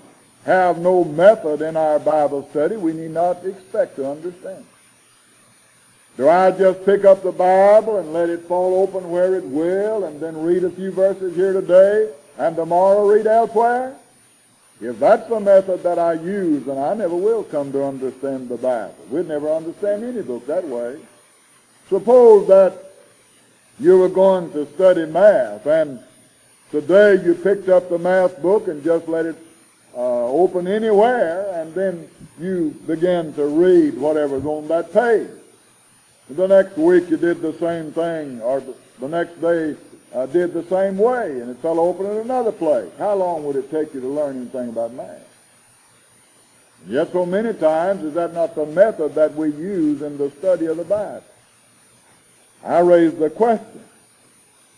have 0.44 0.78
no 0.78 1.04
method 1.04 1.62
in 1.62 1.76
our 1.76 1.98
Bible 1.98 2.48
study, 2.50 2.76
we 2.76 2.92
need 2.92 3.10
not 3.10 3.44
expect 3.44 3.96
to 3.96 4.08
understand. 4.08 4.64
Do 6.16 6.28
I 6.28 6.50
just 6.50 6.84
pick 6.86 7.04
up 7.04 7.22
the 7.22 7.32
Bible 7.32 7.98
and 7.98 8.12
let 8.12 8.30
it 8.30 8.44
fall 8.44 8.82
open 8.82 9.10
where 9.10 9.34
it 9.34 9.44
will 9.44 10.04
and 10.04 10.18
then 10.18 10.40
read 10.42 10.64
a 10.64 10.70
few 10.70 10.90
verses 10.90 11.34
here 11.36 11.52
today 11.52 12.10
and 12.38 12.56
tomorrow 12.56 13.06
read 13.06 13.26
elsewhere? 13.26 13.96
If 14.80 14.98
that's 14.98 15.28
the 15.28 15.40
method 15.40 15.82
that 15.82 15.98
I 15.98 16.14
use, 16.14 16.64
then 16.64 16.78
I 16.78 16.94
never 16.94 17.16
will 17.16 17.44
come 17.44 17.72
to 17.72 17.84
understand 17.84 18.48
the 18.48 18.56
Bible. 18.56 18.94
We'd 19.10 19.28
never 19.28 19.50
understand 19.50 20.04
any 20.04 20.22
book 20.22 20.46
that 20.46 20.66
way. 20.66 21.00
Suppose 21.88 22.48
that 22.48 22.86
you 23.78 23.98
were 23.98 24.08
going 24.08 24.50
to 24.52 24.66
study 24.74 25.06
math 25.06 25.66
and 25.66 26.00
today 26.72 27.22
you 27.24 27.34
picked 27.34 27.68
up 27.68 27.88
the 27.88 27.98
math 27.98 28.42
book 28.42 28.66
and 28.66 28.82
just 28.82 29.06
let 29.06 29.24
it 29.24 29.36
uh, 29.94 30.26
open 30.26 30.66
anywhere 30.66 31.48
and 31.54 31.72
then 31.74 32.08
you 32.40 32.74
began 32.86 33.32
to 33.34 33.46
read 33.46 33.96
whatever's 33.96 34.44
on 34.44 34.66
that 34.68 34.92
page. 34.92 35.28
The 36.28 36.48
next 36.48 36.76
week 36.76 37.08
you 37.08 37.18
did 37.18 37.40
the 37.40 37.52
same 37.54 37.92
thing 37.92 38.40
or 38.40 38.64
the 38.98 39.08
next 39.08 39.40
day 39.40 39.76
uh, 40.12 40.26
did 40.26 40.54
the 40.54 40.64
same 40.64 40.98
way 40.98 41.40
and 41.40 41.50
it 41.50 41.58
fell 41.58 41.78
open 41.78 42.06
in 42.06 42.16
another 42.16 42.52
place. 42.52 42.90
How 42.98 43.14
long 43.14 43.44
would 43.44 43.54
it 43.54 43.70
take 43.70 43.94
you 43.94 44.00
to 44.00 44.08
learn 44.08 44.38
anything 44.38 44.70
about 44.70 44.92
math? 44.92 45.22
Yet 46.88 47.12
so 47.12 47.24
many 47.24 47.52
times 47.54 48.02
is 48.02 48.14
that 48.14 48.34
not 48.34 48.56
the 48.56 48.66
method 48.66 49.14
that 49.14 49.34
we 49.36 49.52
use 49.52 50.02
in 50.02 50.18
the 50.18 50.30
study 50.32 50.66
of 50.66 50.78
the 50.78 50.84
Bible. 50.84 51.22
I 52.66 52.80
raise 52.80 53.14
the 53.14 53.30
question. 53.30 53.84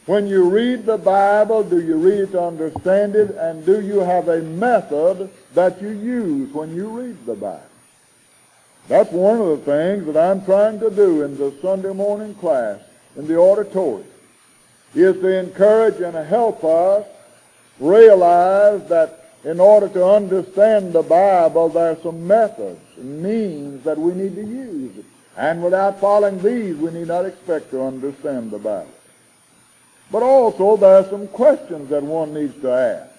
When 0.05 0.27
you 0.27 0.49
read 0.49 0.85
the 0.87 0.99
Bible, 0.99 1.63
do 1.63 1.81
you 1.81 1.97
read 1.97 2.21
it 2.21 2.33
to 2.33 2.43
understand 2.43 3.15
it, 3.15 3.31
and 3.31 3.65
do 3.65 3.81
you 3.81 4.01
have 4.01 4.29
a 4.29 4.41
method 4.43 5.31
that 5.55 5.81
you 5.81 5.89
use 5.89 6.53
when 6.53 6.75
you 6.75 6.89
read 6.89 7.25
the 7.27 7.35
Bible? 7.35 7.63
That's 8.89 9.11
one 9.11 9.41
of 9.41 9.49
the 9.49 9.65
things 9.65 10.07
that 10.07 10.17
I'm 10.17 10.45
trying 10.45 10.81
to 10.81 10.91
do 10.91 11.23
in 11.23 11.37
the 11.37 11.53
Sunday 11.61 11.93
morning 11.93 12.35
class 12.35 12.81
in 13.17 13.27
the 13.27 13.39
auditorium, 13.39 14.09
is 14.95 15.21
to 15.21 15.39
encourage 15.41 16.01
and 16.01 16.17
help 16.29 16.65
us 16.65 17.07
realize 17.81 18.87
that 18.89 19.35
in 19.45 19.61
order 19.61 19.89
to 19.89 20.05
understand 20.07 20.93
the 20.93 21.03
Bible, 21.03 21.69
there 21.69 21.93
are 21.93 22.03
some 22.03 22.27
methods 22.27 22.81
and 22.97 23.23
means 23.23 23.85
that 23.85 23.99
we 23.99 24.13
need 24.13 24.35
to 24.35 24.43
use. 24.43 25.05
And 25.39 25.63
without 25.63 26.01
following 26.01 26.43
these, 26.43 26.75
we 26.75 26.91
need 26.91 27.07
not 27.07 27.25
expect 27.25 27.71
to 27.71 27.81
understand 27.81 28.51
the 28.51 28.59
Bible. 28.59 28.91
But 30.11 30.25
also, 30.25 30.77
there 30.77 30.97
are 30.97 31.05
some 31.05 31.29
questions 31.29 31.91
that 31.91 32.03
one 32.03 32.35
needs 32.35 32.61
to 32.63 32.73
ask. 32.73 33.13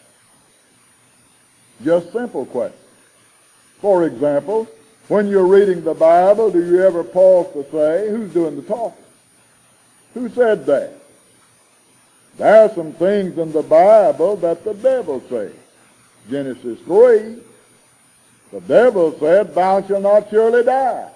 Just 1.81 2.11
simple 2.11 2.45
questions. 2.45 2.83
For 3.79 4.05
example, 4.05 4.67
when 5.07 5.27
you're 5.27 5.47
reading 5.47 5.81
the 5.81 5.93
Bible, 5.93 6.51
do 6.51 6.61
you 6.65 6.83
ever 6.83 7.05
pause 7.05 7.53
to 7.53 7.63
say, 7.71 8.09
who's 8.09 8.33
doing 8.33 8.57
the 8.57 8.63
talking? 8.63 9.05
Who 10.13 10.27
said 10.27 10.65
that? 10.65 10.95
There 12.37 12.65
are 12.65 12.75
some 12.75 12.91
things 12.91 13.37
in 13.37 13.53
the 13.53 13.63
Bible 13.63 14.35
that 14.37 14.65
the 14.65 14.73
devil 14.73 15.23
said. 15.29 15.55
Genesis 16.29 16.79
3, 16.81 17.37
the 18.51 18.59
devil 18.67 19.17
said, 19.19 19.55
thou 19.55 19.81
shalt 19.87 20.03
not 20.03 20.29
surely 20.29 20.65
die. 20.65 21.11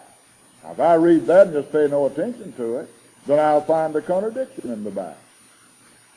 Now, 0.63 0.71
if 0.71 0.79
I 0.79 0.93
read 0.95 1.25
that 1.27 1.47
and 1.47 1.55
just 1.55 1.71
pay 1.71 1.87
no 1.87 2.05
attention 2.05 2.53
to 2.53 2.77
it, 2.77 2.89
then 3.27 3.39
I'll 3.39 3.61
find 3.61 3.95
a 3.95 4.01
contradiction 4.01 4.71
in 4.71 4.83
the 4.83 4.91
Bible. 4.91 5.17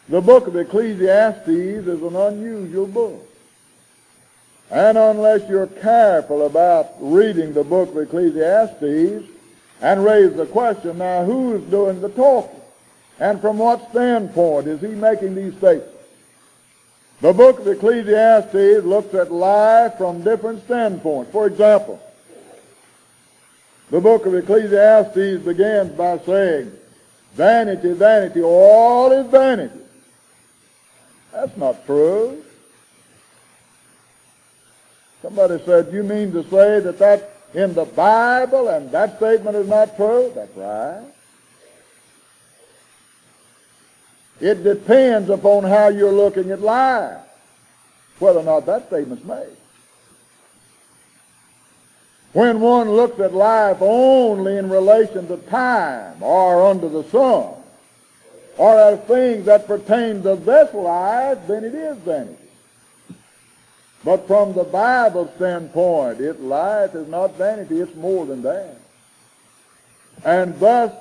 The 0.09 0.21
book 0.21 0.47
of 0.47 0.57
Ecclesiastes 0.57 1.49
is 1.49 2.03
an 2.03 2.17
unusual 2.17 2.87
book. 2.87 3.29
And 4.71 4.99
unless 4.99 5.49
you're 5.49 5.67
careful 5.67 6.47
about 6.47 6.95
reading 7.00 7.53
the 7.53 7.65
book 7.65 7.91
of 7.91 7.99
Ecclesiastes 7.99 9.29
and 9.81 10.05
raise 10.05 10.35
the 10.35 10.47
question, 10.47 10.99
now 10.99 11.25
who's 11.25 11.62
doing 11.71 12.00
the 12.00 12.09
talking? 12.09 12.61
And 13.19 13.41
from 13.41 13.59
what 13.59 13.91
standpoint 13.91 14.67
is 14.67 14.81
he 14.81 14.88
making 14.88 15.35
these 15.35 15.57
statements? 15.57 15.93
The 17.21 17.33
book 17.33 17.61
of 17.61 17.69
Ecclesiastes 17.69 18.85
looks 18.85 19.15
at 19.15 19.33
life 19.33 19.97
from 19.97 20.23
different 20.23 20.65
standpoints. 20.65 21.33
For 21.33 21.47
example, 21.47 22.00
the 23.90 24.00
book 24.00 24.26
of 24.26 24.35
Ecclesiastes 24.35 25.45
begins 25.45 25.93
by 25.93 26.19
saying, 26.19 26.73
Vanity, 27.35 27.93
vanity, 27.93 28.43
all 28.43 29.12
is 29.12 29.26
vanity. 29.26 29.81
That's 31.33 31.55
not 31.59 31.85
true. 31.85 32.43
Somebody 35.21 35.62
said, 35.64 35.93
you 35.93 36.02
mean 36.02 36.33
to 36.33 36.43
say 36.45 36.81
that 36.81 36.99
that's 36.99 37.25
in 37.55 37.75
the 37.75 37.85
Bible 37.85 38.69
and 38.69 38.90
that 38.90 39.19
statement 39.19 39.57
is 39.57 39.69
not 39.69 39.97
true? 39.97 40.33
That's 40.35 40.57
right. 40.57 41.02
It 44.40 44.64
depends 44.64 45.28
upon 45.28 45.64
how 45.64 45.88
you're 45.88 46.12
looking 46.12 46.50
at 46.50 46.61
life, 46.61 47.19
whether 48.19 48.40
or 48.40 48.45
not 48.45 48.66
that 48.66 48.88
statement's 48.88 49.25
made. 49.25 49.57
When 52.37 52.61
one 52.61 52.90
looks 52.90 53.19
at 53.19 53.33
life 53.33 53.78
only 53.81 54.59
in 54.59 54.69
relation 54.69 55.26
to 55.28 55.38
time 55.49 56.23
or 56.23 56.66
under 56.66 56.87
the 56.87 57.02
sun, 57.05 57.55
or 58.59 58.78
as 58.78 59.00
things 59.07 59.47
that 59.47 59.66
pertain 59.66 60.23
to 60.23 60.37
this 60.37 60.75
life, 60.75 61.38
then 61.49 61.64
it 61.64 61.75
is 61.75 61.97
vanity. 61.97 62.37
But 64.05 64.26
from 64.26 64.52
the 64.52 64.64
Bible 64.64 65.33
standpoint, 65.37 66.21
it 66.21 66.43
life 66.43 66.95
is 66.95 67.09
not 67.09 67.38
vanity, 67.38 67.81
it's 67.81 67.95
more 67.95 68.26
than 68.26 68.43
that. 68.43 68.76
And 70.23 70.61
thus, 70.61 70.93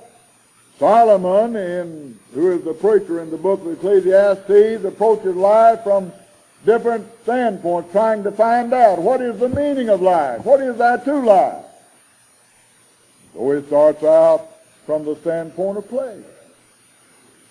Solomon, 0.79 1.57
in, 1.57 2.19
who 2.33 2.53
is 2.53 2.63
the 2.63 2.73
preacher 2.73 3.19
in 3.19 3.29
the 3.29 3.35
book 3.35 3.59
of 3.59 3.73
Ecclesiastes, 3.73 4.85
approaches 4.85 5.35
life 5.35 5.83
from 5.83 6.13
different 6.65 7.07
standpoints 7.23 7.91
trying 7.91 8.23
to 8.23 8.31
find 8.31 8.73
out 8.73 8.99
what 8.99 9.21
is 9.21 9.39
the 9.39 9.49
meaning 9.49 9.89
of 9.89 10.01
life. 10.01 10.43
What 10.43 10.61
is 10.61 10.77
that 10.77 11.05
to 11.05 11.13
life? 11.19 11.65
So 13.33 13.51
he 13.51 13.65
starts 13.67 14.03
out 14.03 14.49
from 14.85 15.05
the 15.05 15.15
standpoint 15.17 15.77
of 15.77 15.87
pleasure. 15.87 16.23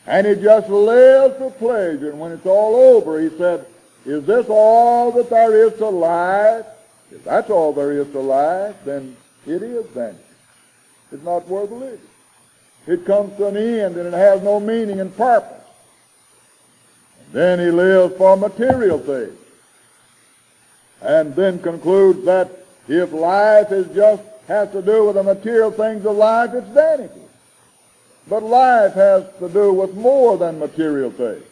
And 0.07 0.27
he 0.27 0.35
just 0.35 0.69
lives 0.69 1.37
for 1.39 1.51
pleasure. 1.51 2.11
And 2.11 2.21
when 2.21 2.33
it's 2.33 2.47
all 2.47 2.75
over, 2.75 3.21
he 3.21 3.31
said, 3.37 3.67
is 4.05 4.25
this 4.27 4.47
all 4.49 5.13
that 5.13 5.31
there 5.31 5.67
is 5.67 5.75
to 5.79 5.89
life? 5.89 6.67
If 7.11 7.25
that's 7.25 7.51
all 7.51 7.73
there 7.73 7.93
is 7.93 8.11
to 8.13 8.21
life, 8.21 8.77
then 8.85 9.17
it 9.47 9.63
is 9.63 9.87
vanity. 9.87 10.19
It's 11.13 11.23
not 11.23 11.47
worth 11.49 11.71
living. 11.71 12.01
It 12.87 13.07
comes 13.07 13.37
to 13.39 13.47
an 13.47 13.57
end 13.57 13.97
and 13.97 14.07
it 14.07 14.13
has 14.13 14.43
no 14.43 14.61
meaning 14.61 15.01
and 15.01 15.15
purpose. 15.17 15.64
Then 17.35 17.59
he 17.59 17.73
lives 17.73 18.17
for 18.17 18.37
material 18.37 19.01
things. 19.01 19.37
and 21.03 21.35
then 21.35 21.59
concludes 21.59 22.25
that 22.25 22.49
if 22.89 23.13
life 23.13 23.73
is 23.73 23.93
just 23.95 24.23
has 24.47 24.71
to 24.71 24.81
do 24.81 25.07
with 25.07 25.17
the 25.17 25.23
material 25.23 25.73
things 25.73 26.07
of 26.07 26.17
life, 26.17 26.55
it's 26.55 26.69
vanity. 26.69 27.21
But 28.29 28.45
life 28.45 28.95
has 28.95 29.25
to 29.41 29.49
do 29.49 29.73
with 29.73 29.95
more 29.95 30.39
than 30.39 30.61
material 30.61 31.11
things. 31.11 31.45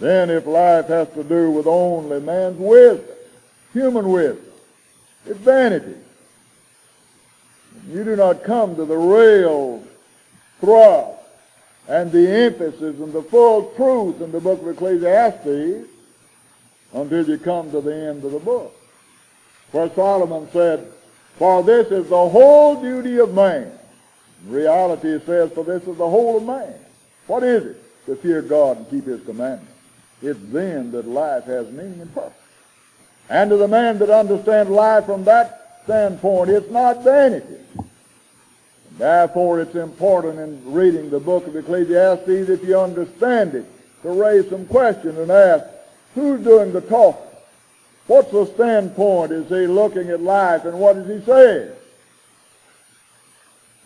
Then 0.00 0.30
if 0.30 0.46
life 0.46 0.88
has 0.88 1.08
to 1.10 1.22
do 1.22 1.50
with 1.50 1.66
only 1.66 2.18
man's 2.18 2.58
wisdom, 2.58 3.04
human 3.74 4.08
wisdom, 4.08 4.52
it's 5.26 5.38
vanity. 5.40 5.96
You 7.88 8.02
do 8.02 8.16
not 8.16 8.42
come 8.42 8.76
to 8.76 8.84
the 8.86 8.96
real 8.96 9.84
thrust 10.60 11.21
and 11.88 12.12
the 12.12 12.28
emphasis 12.28 12.98
and 12.98 13.12
the 13.12 13.22
full 13.22 13.72
truth 13.76 14.20
in 14.20 14.32
the 14.32 14.40
book 14.40 14.60
of 14.62 14.68
Ecclesiastes 14.68 15.88
until 16.92 17.28
you 17.28 17.38
come 17.38 17.70
to 17.70 17.80
the 17.80 17.94
end 17.94 18.24
of 18.24 18.32
the 18.32 18.38
book. 18.38 18.74
Where 19.72 19.90
Solomon 19.94 20.48
said, 20.52 20.86
For 21.36 21.62
this 21.62 21.88
is 21.88 22.08
the 22.08 22.28
whole 22.28 22.80
duty 22.80 23.18
of 23.18 23.34
man. 23.34 23.72
In 24.44 24.52
reality, 24.52 25.08
it 25.08 25.26
says, 25.26 25.50
For 25.52 25.64
this 25.64 25.82
is 25.82 25.96
the 25.96 26.08
whole 26.08 26.36
of 26.36 26.44
man. 26.44 26.74
What 27.26 27.42
is 27.42 27.64
it? 27.64 28.06
To 28.06 28.16
fear 28.16 28.42
God 28.42 28.78
and 28.78 28.90
keep 28.90 29.06
his 29.06 29.22
commandments. 29.24 29.72
It's 30.20 30.38
then 30.52 30.92
that 30.92 31.06
life 31.06 31.44
has 31.44 31.70
meaning 31.70 32.00
and 32.00 32.14
purpose. 32.14 32.32
And 33.28 33.50
to 33.50 33.56
the 33.56 33.68
man 33.68 33.98
that 33.98 34.10
understands 34.10 34.70
life 34.70 35.06
from 35.06 35.24
that 35.24 35.80
standpoint, 35.84 36.50
it's 36.50 36.70
not 36.70 37.02
vanity. 37.02 37.56
Therefore, 39.02 39.60
it's 39.60 39.74
important 39.74 40.38
in 40.38 40.72
reading 40.72 41.10
the 41.10 41.18
book 41.18 41.48
of 41.48 41.56
Ecclesiastes, 41.56 42.48
if 42.48 42.62
you 42.62 42.78
understand 42.78 43.52
it, 43.56 43.66
to 44.02 44.10
raise 44.10 44.48
some 44.48 44.64
questions 44.66 45.18
and 45.18 45.28
ask, 45.28 45.64
who's 46.14 46.44
doing 46.44 46.72
the 46.72 46.82
talking? 46.82 47.20
What's 48.06 48.30
the 48.30 48.46
standpoint? 48.46 49.32
Is 49.32 49.48
he 49.48 49.66
looking 49.66 50.08
at 50.10 50.20
life 50.20 50.66
and 50.66 50.78
what 50.78 50.96
is 50.98 51.08
he 51.08 51.26
saying? 51.26 51.72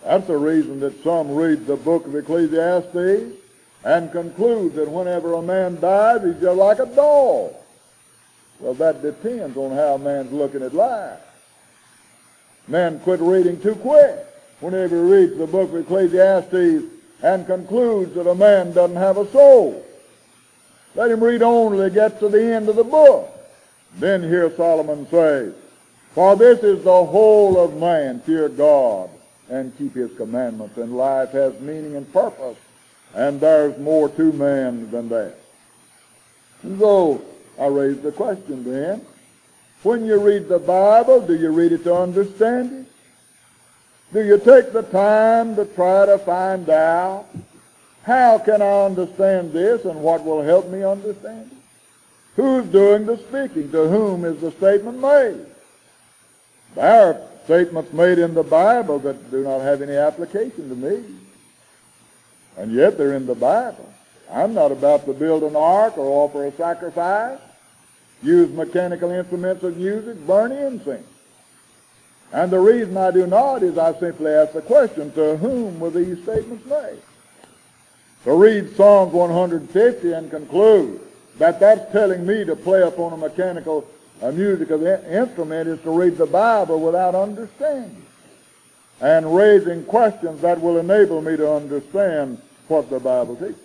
That's 0.04 0.26
the 0.26 0.36
reason 0.36 0.80
that 0.80 1.02
some 1.02 1.34
read 1.34 1.64
the 1.64 1.76
book 1.76 2.04
of 2.04 2.14
Ecclesiastes 2.14 3.38
and 3.84 4.12
conclude 4.12 4.74
that 4.74 4.90
whenever 4.90 5.32
a 5.32 5.40
man 5.40 5.80
dies, 5.80 6.24
he's 6.24 6.42
just 6.42 6.58
like 6.58 6.78
a 6.78 6.94
dog. 6.94 7.54
Well, 8.60 8.74
that 8.74 9.00
depends 9.00 9.56
on 9.56 9.74
how 9.74 9.94
a 9.94 9.98
man's 9.98 10.30
looking 10.30 10.62
at 10.62 10.74
life. 10.74 11.20
Man 12.68 13.00
quit 13.00 13.20
reading 13.20 13.58
too 13.58 13.76
quick 13.76 14.26
whenever 14.60 14.96
he 14.96 15.12
reads 15.12 15.36
the 15.36 15.46
book 15.46 15.70
of 15.70 15.76
Ecclesiastes 15.76 16.84
and 17.22 17.46
concludes 17.46 18.14
that 18.14 18.28
a 18.28 18.34
man 18.34 18.72
doesn't 18.72 18.96
have 18.96 19.18
a 19.18 19.30
soul. 19.30 19.84
Let 20.94 21.10
him 21.10 21.22
read 21.22 21.42
only 21.42 21.78
to 21.78 21.94
get 21.94 22.20
to 22.20 22.28
the 22.28 22.42
end 22.54 22.68
of 22.68 22.76
the 22.76 22.84
book. 22.84 23.32
Then 23.98 24.22
hear 24.22 24.54
Solomon 24.56 25.08
say, 25.10 25.52
For 26.12 26.36
this 26.36 26.62
is 26.62 26.84
the 26.84 27.04
whole 27.04 27.58
of 27.58 27.76
man, 27.76 28.20
fear 28.20 28.48
God 28.48 29.10
and 29.48 29.76
keep 29.78 29.94
his 29.94 30.14
commandments, 30.16 30.76
and 30.76 30.96
life 30.96 31.30
has 31.32 31.58
meaning 31.60 31.96
and 31.96 32.12
purpose, 32.12 32.56
and 33.14 33.40
there's 33.40 33.78
more 33.78 34.08
to 34.08 34.32
man 34.32 34.90
than 34.90 35.08
that. 35.08 35.34
And 36.62 36.78
so 36.78 37.22
I 37.58 37.66
raise 37.66 38.00
the 38.00 38.12
question 38.12 38.64
then, 38.64 39.04
when 39.82 40.04
you 40.04 40.18
read 40.18 40.48
the 40.48 40.58
Bible, 40.58 41.20
do 41.20 41.36
you 41.36 41.50
read 41.50 41.72
it 41.72 41.84
to 41.84 41.94
understand 41.94 42.72
it? 42.72 42.92
Do 44.12 44.24
you 44.24 44.38
take 44.38 44.72
the 44.72 44.82
time 44.82 45.56
to 45.56 45.64
try 45.64 46.06
to 46.06 46.18
find 46.18 46.68
out 46.70 47.26
how 48.04 48.38
can 48.38 48.62
I 48.62 48.84
understand 48.84 49.52
this 49.52 49.84
and 49.84 50.00
what 50.00 50.24
will 50.24 50.42
help 50.42 50.68
me 50.70 50.84
understand 50.84 51.50
it? 51.50 51.58
Who's 52.36 52.66
doing 52.66 53.06
the 53.06 53.16
speaking? 53.16 53.72
To 53.72 53.88
whom 53.88 54.24
is 54.24 54.40
the 54.40 54.52
statement 54.52 55.00
made? 55.00 55.44
There 56.74 57.08
are 57.08 57.20
statements 57.44 57.92
made 57.92 58.18
in 58.18 58.34
the 58.34 58.42
Bible 58.42 58.98
that 59.00 59.30
do 59.30 59.42
not 59.42 59.60
have 59.60 59.82
any 59.82 59.96
application 59.96 60.68
to 60.68 60.74
me. 60.76 61.02
And 62.56 62.72
yet 62.72 62.96
they're 62.96 63.14
in 63.14 63.26
the 63.26 63.34
Bible. 63.34 63.92
I'm 64.30 64.54
not 64.54 64.72
about 64.72 65.06
to 65.06 65.12
build 65.12 65.42
an 65.42 65.56
ark 65.56 65.98
or 65.98 66.24
offer 66.24 66.46
a 66.46 66.52
sacrifice, 66.52 67.38
use 68.22 68.50
mechanical 68.50 69.10
instruments 69.10 69.62
of 69.62 69.76
music, 69.76 70.26
burn 70.26 70.52
incense. 70.52 71.06
And 72.36 72.50
the 72.50 72.58
reason 72.58 72.98
I 72.98 73.12
do 73.12 73.26
not 73.26 73.62
is 73.62 73.78
I 73.78 73.98
simply 73.98 74.30
ask 74.30 74.52
the 74.52 74.60
question, 74.60 75.10
to 75.12 75.38
whom 75.38 75.80
were 75.80 75.88
these 75.88 76.22
statements 76.22 76.66
made? 76.66 77.00
To 78.24 78.34
read 78.34 78.76
Psalms 78.76 79.14
150 79.14 80.12
and 80.12 80.30
conclude 80.30 81.00
that 81.38 81.58
that's 81.58 81.90
telling 81.92 82.26
me 82.26 82.44
to 82.44 82.54
play 82.54 82.82
upon 82.82 83.14
a 83.14 83.16
mechanical 83.16 83.88
a 84.20 84.32
musical 84.32 84.86
instrument 84.86 85.68
is 85.68 85.80
to 85.80 85.90
read 85.90 86.18
the 86.18 86.26
Bible 86.26 86.78
without 86.80 87.14
understanding 87.14 88.02
and 89.00 89.34
raising 89.34 89.84
questions 89.84 90.42
that 90.42 90.60
will 90.60 90.78
enable 90.78 91.22
me 91.22 91.38
to 91.38 91.50
understand 91.50 92.40
what 92.68 92.90
the 92.90 93.00
Bible 93.00 93.36
teaches. 93.36 93.56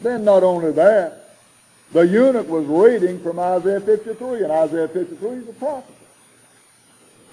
Then 0.00 0.24
not 0.24 0.44
only 0.44 0.70
that, 0.72 1.34
the 1.92 2.06
eunuch 2.06 2.48
was 2.48 2.66
reading 2.66 3.20
from 3.20 3.40
Isaiah 3.40 3.80
53, 3.80 4.44
and 4.44 4.52
Isaiah 4.52 4.88
53 4.88 5.30
is 5.30 5.48
a 5.48 5.52
prophet. 5.52 5.97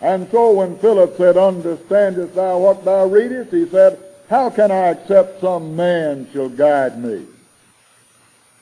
And 0.01 0.29
so 0.29 0.51
when 0.51 0.77
Philip 0.77 1.17
said, 1.17 1.37
Understandest 1.37 2.35
thou 2.35 2.59
what 2.59 2.85
thou 2.85 3.05
readest? 3.05 3.51
He 3.51 3.65
said, 3.67 3.99
How 4.29 4.49
can 4.49 4.71
I 4.71 4.89
accept 4.89 5.41
some 5.41 5.75
man 5.75 6.27
shall 6.33 6.49
guide 6.49 7.01
me? 7.01 7.25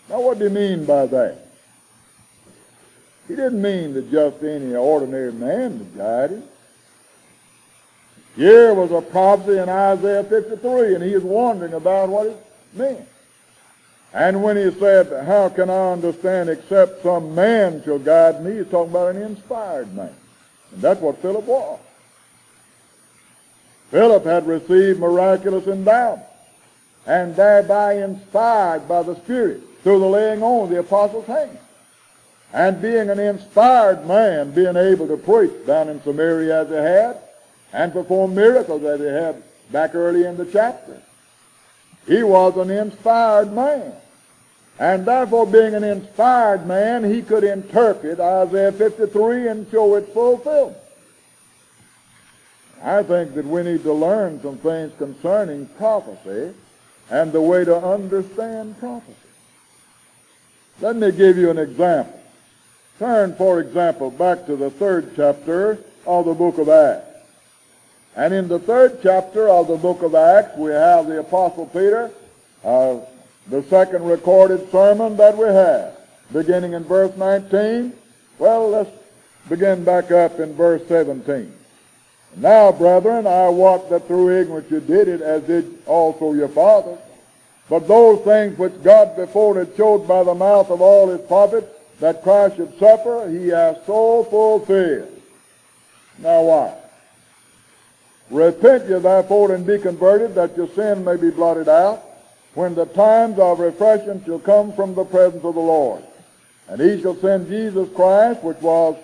Now 0.10 0.22
what 0.22 0.38
do 0.38 0.46
you 0.46 0.50
mean 0.50 0.86
by 0.86 1.08
that? 1.08 1.48
He 3.28 3.36
didn't 3.36 3.62
mean 3.62 3.94
that 3.94 4.12
just 4.12 4.44
any 4.44 4.76
ordinary 4.76 5.32
man 5.32 5.80
would 5.80 5.98
guide 5.98 6.32
him. 6.32 6.44
Here 8.36 8.74
was 8.74 8.92
a 8.92 9.02
prophecy 9.02 9.60
in 9.60 9.70
Isaiah 9.70 10.24
53, 10.24 10.96
and 10.96 11.04
he 11.04 11.14
is 11.14 11.24
wondering 11.24 11.74
about 11.74 12.10
what 12.10 12.28
it 12.28 12.46
meant. 12.74 13.08
And 14.14 14.44
when 14.44 14.58
he 14.58 14.72
said, 14.80 15.26
How 15.26 15.50
can 15.50 15.70
I 15.70 15.92
understand 15.94 16.50
except 16.50 17.04
some 17.04 17.34
man 17.34 17.84
shall 17.84 18.00
guide 18.00 18.44
me? 18.44 18.58
He's 18.58 18.68
talking 18.68 18.92
about 18.92 19.16
an 19.16 19.22
inspired 19.22 19.94
man. 19.96 20.14
And 20.74 20.82
that's 20.82 21.00
what 21.00 21.22
Philip 21.22 21.46
was. 21.46 21.80
Philip 23.92 24.26
had 24.26 24.48
received 24.48 25.00
miraculous 25.00 25.68
endowment 25.68 26.26
and 27.06 27.36
thereby 27.36 27.94
inspired 27.96 28.88
by 28.88 29.04
the 29.04 29.16
Spirit 29.18 29.62
through 29.84 30.00
the 30.00 30.08
laying 30.08 30.42
on 30.42 30.64
of 30.64 30.70
the 30.70 30.80
apostles' 30.80 31.28
hands. 31.28 31.60
And 32.54 32.82
being 32.82 33.10
an 33.10 33.20
inspired 33.20 34.08
man, 34.08 34.52
being 34.52 34.78
able 34.78 35.08
to 35.08 35.18
preach 35.18 35.66
down 35.66 35.90
in 35.90 36.02
Samaria 36.04 36.62
as 36.62 36.70
he 36.70 36.76
had, 36.76 37.18
and 37.74 37.92
perform 37.92 38.36
miracles 38.36 38.84
as 38.84 39.00
he 39.00 39.08
had 39.08 39.44
back 39.72 39.96
early 39.96 40.26
in 40.26 40.38
the 40.38 40.46
chapter. 40.46 41.02
He 42.08 42.22
was 42.24 42.56
an 42.58 42.70
inspired 42.70 43.52
man. 43.52 43.94
And 44.80 45.06
therefore, 45.06 45.46
being 45.46 45.76
an 45.76 45.84
inspired 45.84 46.66
man, 46.66 47.04
he 47.04 47.22
could 47.22 47.44
interpret 47.44 48.20
Isaiah 48.20 48.72
53 48.72 49.48
and 49.48 49.70
show 49.70 49.96
its 49.96 50.12
fulfillment. 50.12 50.78
I 52.82 53.04
think 53.04 53.36
that 53.36 53.46
we 53.46 53.64
need 53.64 53.84
to 53.84 53.94
learn 53.94 54.42
some 54.42 54.58
things 54.58 54.92
concerning 54.98 55.68
prophecy 55.78 56.54
and 57.10 57.32
the 57.32 57.42
way 57.42 57.64
to 57.64 57.78
understand 57.78 58.78
prophecy. 58.80 59.16
Let 60.82 60.96
me 60.96 61.12
give 61.12 61.38
you 61.38 61.50
an 61.50 61.60
example. 61.60 62.20
Turn, 63.00 63.36
for 63.36 63.60
example, 63.60 64.12
back 64.12 64.46
to 64.48 64.56
the 64.56 64.70
third 64.70 65.14
chapter 65.16 65.78
of 66.06 66.26
the 66.26 66.34
book 66.34 66.58
of 66.58 66.68
Acts. 66.68 67.08
And 68.16 68.34
in 68.34 68.48
the 68.48 68.60
third 68.60 69.00
chapter 69.02 69.48
of 69.50 69.68
the 69.68 69.78
book 69.78 70.02
of 70.02 70.14
Acts, 70.14 70.58
we 70.58 70.72
have 70.72 71.08
the 71.08 71.20
Apostle 71.20 71.68
Peter 71.68 72.12
uh, 72.64 73.00
the 73.48 73.64
second 73.64 74.06
recorded 74.06 74.72
sermon 74.72 75.18
that 75.18 75.38
we 75.38 75.46
have, 75.46 75.98
beginning 76.32 76.74
in 76.74 76.84
verse 76.84 77.16
19. 77.18 77.94
Well, 78.40 78.70
let's 78.70 78.90
begin 79.50 79.84
back 79.84 80.12
up 80.12 80.40
in 80.40 80.54
verse 80.54 80.82
17. 80.88 81.54
Now, 82.38 82.72
brethren, 82.72 83.28
I 83.28 83.50
wot 83.50 83.90
that 83.90 84.08
through 84.08 84.40
ignorance 84.40 84.72
you 84.72 84.80
did 84.80 85.08
it, 85.08 85.22
as 85.22 85.44
did 85.44 85.78
also 85.86 86.34
your 86.34 86.48
fathers. 86.48 87.00
But 87.70 87.88
those 87.88 88.24
things 88.24 88.58
which 88.58 88.82
God 88.84 89.16
before 89.16 89.56
had 89.56 89.76
showed 89.76 90.08
by 90.08 90.24
the 90.24 90.34
mouth 90.34 90.70
of 90.70 90.82
all 90.82 91.10
his 91.10 91.22
prophets, 91.22 91.68
that 92.00 92.24
Christ 92.24 92.58
should 92.58 92.78
suffer, 92.80 93.30
he 93.30 93.50
has 93.50 93.78
so 93.86 94.24
fulfilled. 94.26 95.22
Now 96.20 96.42
why? 96.44 96.76
Repent 98.30 98.90
ye 98.90 98.98
therefore 99.00 99.54
and 99.54 99.66
be 99.66 99.78
converted, 99.78 100.36
that 100.36 100.58
your 100.58 100.68
sin 100.70 101.04
may 101.04 101.18
be 101.18 101.30
blotted 101.30 101.70
out, 101.70 102.04
when 102.54 102.76
the 102.76 102.86
times 102.86 103.40
of 103.40 103.60
refreshing 103.60 104.24
shall 104.26 104.40
come 104.40 104.74
from 104.74 104.94
the 104.94 105.06
presence 105.06 105.44
of 105.44 105.56
the 105.56 105.60
Lord. 105.60 106.04
And 106.68 106.80
he 106.80 107.02
shall 107.02 107.16
send 107.16 107.48
Jesus 107.48 107.90
Christ, 107.94 108.44
which 108.44 108.62
was 108.62 108.96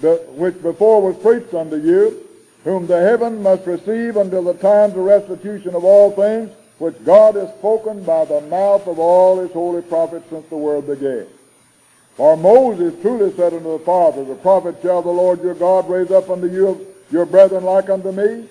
which 0.00 0.62
before 0.62 1.02
was 1.02 1.16
preached 1.16 1.54
unto 1.54 1.76
you, 1.76 2.24
whom 2.64 2.86
the 2.86 3.00
heaven 3.00 3.42
must 3.42 3.66
receive 3.66 4.16
until 4.16 4.44
the 4.44 4.54
times 4.54 4.92
of 4.92 5.04
restitution 5.04 5.74
of 5.74 5.84
all 5.84 6.12
things, 6.12 6.50
which 6.78 7.02
God 7.04 7.34
has 7.34 7.48
spoken 7.58 8.04
by 8.04 8.24
the 8.24 8.40
mouth 8.42 8.86
of 8.86 8.98
all 8.98 9.40
his 9.40 9.50
holy 9.52 9.82
prophets 9.82 10.28
since 10.30 10.46
the 10.48 10.56
world 10.56 10.86
began. 10.86 11.26
For 12.14 12.36
Moses 12.36 12.94
truly 13.00 13.32
said 13.34 13.52
unto 13.52 13.78
the 13.78 13.84
fathers, 13.84 14.28
The 14.28 14.34
prophet 14.36 14.76
shall 14.82 15.02
the 15.02 15.10
Lord 15.10 15.42
your 15.42 15.54
God 15.54 15.88
raise 15.88 16.10
up 16.10 16.30
unto 16.30 16.48
you 16.48 16.86
your 17.10 17.26
brethren 17.26 17.64
like 17.64 17.88
unto 17.88 18.12
me. 18.12 18.48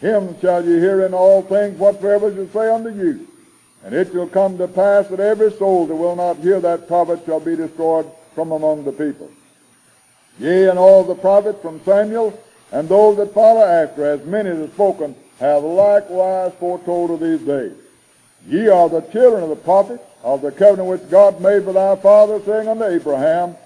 Him 0.00 0.40
shall 0.40 0.64
ye 0.64 0.78
hear 0.78 1.04
in 1.04 1.12
all 1.12 1.42
things 1.42 1.78
whatsoever 1.78 2.34
shall 2.34 2.48
say 2.48 2.70
unto 2.70 2.90
you. 2.90 3.28
And 3.84 3.94
it 3.94 4.12
shall 4.12 4.28
come 4.28 4.58
to 4.58 4.68
pass 4.68 5.08
that 5.08 5.20
every 5.20 5.52
soul 5.52 5.86
that 5.86 5.94
will 5.94 6.16
not 6.16 6.36
hear 6.38 6.60
that 6.60 6.86
prophet 6.86 7.22
shall 7.24 7.40
be 7.40 7.56
destroyed 7.56 8.10
from 8.34 8.52
among 8.52 8.84
the 8.84 8.92
people. 8.92 9.30
Yea, 10.38 10.68
and 10.68 10.78
all 10.78 11.04
the 11.04 11.14
prophets 11.14 11.60
from 11.60 11.82
Samuel 11.84 12.38
and 12.72 12.88
those 12.88 13.16
that 13.16 13.34
follow 13.34 13.64
after, 13.64 14.06
as 14.06 14.24
many 14.24 14.50
as 14.50 14.58
have 14.58 14.72
spoken, 14.72 15.14
have 15.38 15.62
likewise 15.62 16.52
foretold 16.60 17.10
of 17.10 17.20
these 17.20 17.40
days. 17.40 17.72
Ye 18.46 18.68
are 18.68 18.88
the 18.88 19.00
children 19.00 19.42
of 19.42 19.48
the 19.48 19.56
prophets, 19.56 20.02
of 20.22 20.42
the 20.42 20.52
covenant 20.52 20.88
which 20.88 21.10
God 21.10 21.40
made 21.40 21.66
with 21.66 21.76
our 21.76 21.96
father, 21.96 22.40
saying 22.42 22.68
unto 22.68 22.84
Abraham, 22.84 23.56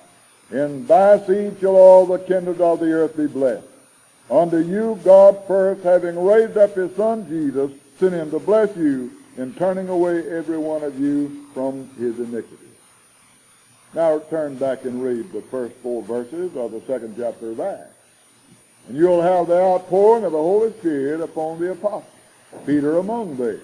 In 0.51 0.87
thy 0.87 1.25
seed 1.27 1.57
shall 1.61 1.77
all 1.77 2.07
the 2.07 2.19
kindred 2.19 2.61
of 2.61 2.81
the 2.81 2.91
earth 2.93 3.17
be 3.17 3.27
blessed. 3.27 3.67
Unto 4.31 4.59
you 4.59 4.99
God 5.05 5.47
first, 5.47 5.83
having 5.83 6.19
raised 6.25 6.57
up 6.57 6.75
his 6.75 6.95
son 6.97 7.29
Jesus, 7.29 7.71
sent 7.99 8.15
him 8.15 8.31
to 8.31 8.39
bless 8.39 8.75
you 8.77 9.11
in 9.37 9.55
turning 9.55 9.89
away 9.89 10.29
every 10.31 10.59
one 10.59 10.83
of 10.83 10.99
you 10.99 11.47
from 11.53 11.89
his 11.99 12.19
iniquity. 12.19 12.69
Now 13.95 14.19
turn 14.19 14.57
back 14.57 14.85
and 14.85 15.03
read 15.03 15.33
the 15.33 15.43
first 15.43 15.75
four 15.77 16.03
verses 16.03 16.57
of 16.57 16.73
the 16.73 16.81
second 16.87 17.15
chapter 17.17 17.51
of 17.51 17.61
Acts. 17.61 17.95
And 18.89 18.97
you'll 18.97 19.23
have 19.23 19.47
the 19.47 19.61
outpouring 19.61 20.25
of 20.25 20.33
the 20.33 20.39
Holy 20.39 20.73
Spirit 20.75 21.21
upon 21.21 21.61
the 21.61 21.73
apostles, 21.73 22.05
Peter 22.67 22.99
among 22.99 23.37
them. 23.37 23.61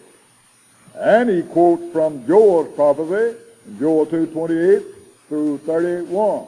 And 0.94 1.28
he 1.28 1.42
quotes 1.42 1.92
from 1.92 2.26
Joel's 2.26 2.74
prophecy, 2.74 3.36
Joel 3.78 4.06
2.28 4.06 4.84
through 5.28 5.58
31. 5.58 6.46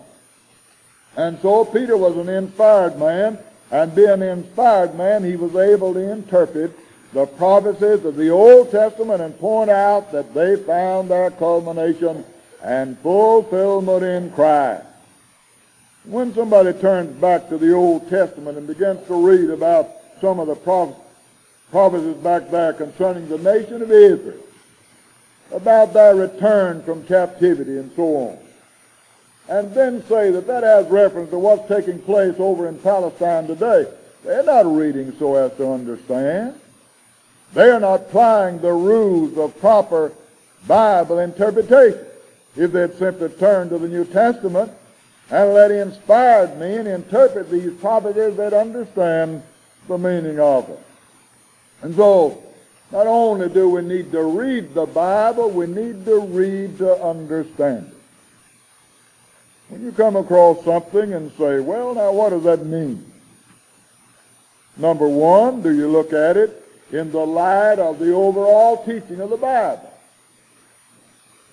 And 1.16 1.38
so 1.40 1.64
Peter 1.64 1.96
was 1.96 2.16
an 2.16 2.28
inspired 2.28 2.98
man, 2.98 3.38
and 3.70 3.94
being 3.94 4.08
an 4.08 4.22
inspired 4.22 4.94
man, 4.96 5.22
he 5.22 5.37
was 5.37 5.54
able 5.54 5.92
to 5.94 6.12
interpret 6.12 6.76
the 7.12 7.27
prophecies 7.27 8.05
of 8.05 8.16
the 8.16 8.31
Old 8.31 8.70
Testament 8.70 9.20
and 9.20 9.38
point 9.38 9.70
out 9.70 10.12
that 10.12 10.33
they 10.33 10.57
found 10.57 11.11
their 11.11 11.31
culmination 11.31 12.25
and 12.62 12.98
fulfillment 12.98 14.03
in 14.03 14.31
Christ. 14.33 14.87
When 16.05 16.33
somebody 16.35 16.72
turns 16.72 17.20
back 17.20 17.48
to 17.51 17.59
the 17.59 17.72
Old 17.75 18.09
Testament 18.09 18.57
and 18.57 18.66
begins 18.66 19.07
to 19.07 19.14
read 19.14 19.51
about 19.51 19.90
some 20.20 20.40
of 20.40 20.48
the 20.48 20.57
prophecies 21.70 22.16
back 22.16 22.51
there 22.51 22.72
concerning 22.72 23.29
the 23.29 23.38
nation 23.38 23.83
of 23.83 23.90
Israel, 23.90 24.42
about 25.53 25.92
their 25.92 26.16
return 26.16 26.83
from 26.83 27.05
captivity 27.05 27.77
and 27.77 27.92
so 27.94 28.16
on, 28.16 28.38
and 29.48 29.75
then 29.75 30.03
say 30.07 30.31
that 30.31 30.46
that 30.46 30.62
has 30.62 30.87
reference 30.87 31.31
to 31.31 31.38
what's 31.38 31.68
taking 31.68 31.98
place 32.01 32.37
over 32.38 32.68
in 32.68 32.79
Palestine 32.79 33.46
today, 33.46 33.87
they're 34.25 34.44
not 34.44 34.64
reading 34.64 35.12
so 35.18 35.35
as 35.35 35.55
to 35.57 35.70
understand. 35.70 36.59
They 37.54 37.68
are 37.68 37.80
not 37.80 38.02
applying 38.02 38.60
the 38.60 38.72
rules 38.72 39.36
of 39.36 39.58
proper 39.60 40.12
Bible 40.66 41.18
interpretation. 41.18 42.06
If 42.56 42.72
they'd 42.72 42.94
simply 42.94 43.28
turn 43.30 43.68
to 43.70 43.78
the 43.78 43.88
New 43.88 44.04
Testament 44.04 44.72
and 45.30 45.54
let 45.54 45.70
inspired 45.70 46.58
men 46.58 46.86
interpret 46.86 47.50
these 47.50 47.72
prophecies, 47.74 48.36
they'd 48.36 48.52
understand 48.52 49.42
the 49.88 49.98
meaning 49.98 50.38
of 50.38 50.66
them. 50.66 50.78
And 51.82 51.94
so, 51.96 52.42
not 52.90 53.06
only 53.06 53.48
do 53.48 53.68
we 53.68 53.82
need 53.82 54.12
to 54.12 54.22
read 54.22 54.74
the 54.74 54.86
Bible, 54.86 55.50
we 55.50 55.66
need 55.66 56.04
to 56.04 56.20
read 56.20 56.78
to 56.78 57.02
understand 57.02 57.88
it. 57.88 57.96
When 59.68 59.82
you 59.82 59.92
come 59.92 60.16
across 60.16 60.62
something 60.64 61.14
and 61.14 61.32
say, 61.32 61.60
well, 61.60 61.94
now 61.94 62.12
what 62.12 62.30
does 62.30 62.44
that 62.44 62.64
mean? 62.66 63.10
Number 64.76 65.08
one, 65.08 65.62
do 65.62 65.74
you 65.74 65.88
look 65.88 66.12
at 66.12 66.36
it 66.36 66.62
in 66.92 67.11
the 67.11 67.26
light 67.26 67.78
of 67.78 67.98
the 67.98 68.12
overall 68.12 68.85
teaching 68.85 69.20
of 69.20 69.31
the 69.31 69.37
Bible. 69.37 69.92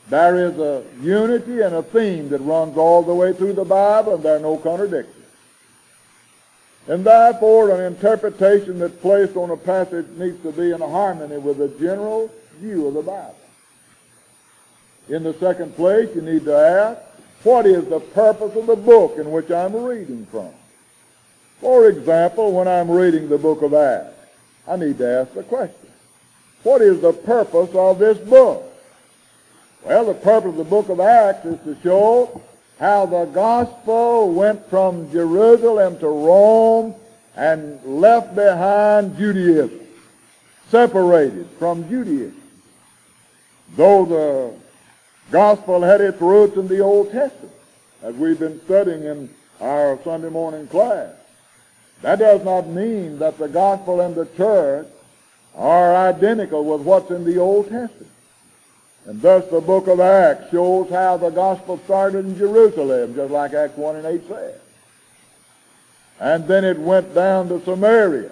There 0.09 0.47
is 0.47 0.57
a 0.57 0.83
unity 1.01 1.61
and 1.61 1.75
a 1.75 1.83
theme 1.83 2.29
that 2.29 2.39
runs 2.39 2.77
all 2.77 3.03
the 3.03 3.13
way 3.13 3.31
through 3.31 3.53
the 3.53 3.63
Bible, 3.63 4.15
and 4.15 4.23
there 4.23 4.35
are 4.35 4.39
no 4.39 4.57
contradictions. 4.57 5.15
And 6.87 7.05
therefore, 7.05 7.69
an 7.69 7.93
interpretation 7.93 8.79
that's 8.79 8.95
placed 8.95 9.37
on 9.37 9.51
a 9.51 9.57
passage 9.57 10.07
needs 10.17 10.41
to 10.41 10.51
be 10.51 10.71
in 10.71 10.81
harmony 10.81 11.37
with 11.37 11.59
the 11.59 11.67
general 11.79 12.31
view 12.57 12.87
of 12.87 12.95
the 12.95 13.03
Bible. 13.03 13.35
In 15.07 15.23
the 15.23 15.33
second 15.35 15.75
place, 15.75 16.09
you 16.15 16.21
need 16.21 16.45
to 16.45 16.55
ask, 16.55 17.01
what 17.43 17.65
is 17.65 17.85
the 17.85 17.99
purpose 17.99 18.55
of 18.55 18.65
the 18.67 18.75
book 18.75 19.17
in 19.17 19.31
which 19.31 19.51
I'm 19.51 19.75
reading 19.75 20.25
from? 20.25 20.49
For 21.61 21.87
example, 21.87 22.51
when 22.51 22.67
I'm 22.67 22.89
reading 22.89 23.29
the 23.29 23.37
book 23.37 23.61
of 23.61 23.73
Acts, 23.73 24.18
I 24.67 24.75
need 24.75 24.97
to 24.99 25.07
ask 25.07 25.33
the 25.33 25.43
question. 25.43 25.89
What 26.63 26.81
is 26.81 27.01
the 27.01 27.13
purpose 27.13 27.73
of 27.73 27.99
this 27.99 28.17
book? 28.17 28.65
Well, 29.83 30.05
the 30.05 30.13
purpose 30.13 30.51
of 30.51 30.57
the 30.57 30.63
book 30.63 30.89
of 30.89 30.99
Acts 30.99 31.45
is 31.45 31.59
to 31.63 31.77
show 31.81 32.41
how 32.79 33.05
the 33.05 33.25
gospel 33.25 34.31
went 34.31 34.69
from 34.69 35.11
Jerusalem 35.11 35.99
to 35.99 36.07
Rome 36.07 36.95
and 37.35 37.83
left 37.85 38.35
behind 38.35 39.17
Judaism, 39.17 39.79
separated 40.69 41.47
from 41.57 41.87
Judaism. 41.89 42.41
Though 43.75 44.05
the 44.05 44.53
gospel 45.31 45.81
had 45.81 46.01
its 46.01 46.19
roots 46.21 46.57
in 46.57 46.67
the 46.67 46.79
Old 46.79 47.11
Testament, 47.11 47.53
as 48.01 48.15
we've 48.15 48.39
been 48.39 48.61
studying 48.65 49.03
in 49.03 49.29
our 49.61 49.99
Sunday 50.03 50.29
morning 50.29 50.67
class. 50.67 51.13
That 52.01 52.19
does 52.19 52.43
not 52.43 52.67
mean 52.67 53.19
that 53.19 53.37
the 53.37 53.47
gospel 53.47 54.01
and 54.01 54.15
the 54.15 54.25
church 54.37 54.87
are 55.55 55.95
identical 55.95 56.63
with 56.63 56.81
what's 56.81 57.11
in 57.11 57.25
the 57.25 57.37
Old 57.37 57.69
Testament. 57.69 58.11
And 59.05 59.21
thus 59.21 59.47
the 59.47 59.61
book 59.61 59.87
of 59.87 59.99
Acts 59.99 60.51
shows 60.51 60.89
how 60.89 61.17
the 61.17 61.29
gospel 61.29 61.79
started 61.85 62.25
in 62.25 62.37
Jerusalem, 62.37 63.15
just 63.15 63.31
like 63.31 63.53
Acts 63.53 63.77
1 63.77 63.95
and 63.97 64.05
8 64.05 64.27
says. 64.27 64.61
And 66.19 66.47
then 66.47 66.63
it 66.63 66.77
went 66.77 67.13
down 67.15 67.49
to 67.49 67.63
Samaria. 67.63 68.31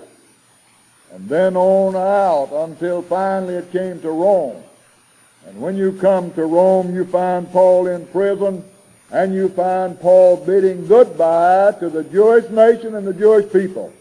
And 1.13 1.27
then 1.27 1.55
on 1.55 1.95
out 1.95 2.53
until 2.53 3.01
finally 3.01 3.55
it 3.55 3.71
came 3.71 4.01
to 4.01 4.11
Rome. 4.11 4.61
And 5.47 5.61
when 5.61 5.77
you 5.77 5.93
come 5.93 6.31
to 6.33 6.45
Rome, 6.45 6.93
you 6.93 7.05
find 7.05 7.49
Paul 7.51 7.87
in 7.87 8.05
prison 8.07 8.63
and 9.11 9.33
you 9.33 9.49
find 9.49 9.99
Paul 9.99 10.37
bidding 10.37 10.87
goodbye 10.87 11.73
to 11.79 11.89
the 11.89 12.03
Jewish 12.03 12.49
nation 12.49 12.95
and 12.95 13.07
the 13.07 13.13
Jewish 13.13 13.51
people. 13.51 13.93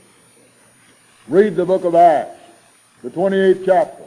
Read 1.29 1.57
the 1.57 1.64
book 1.64 1.85
of 1.85 1.95
Acts, 1.95 2.40
the 3.03 3.11
28th 3.11 3.64
chapter, 3.64 4.05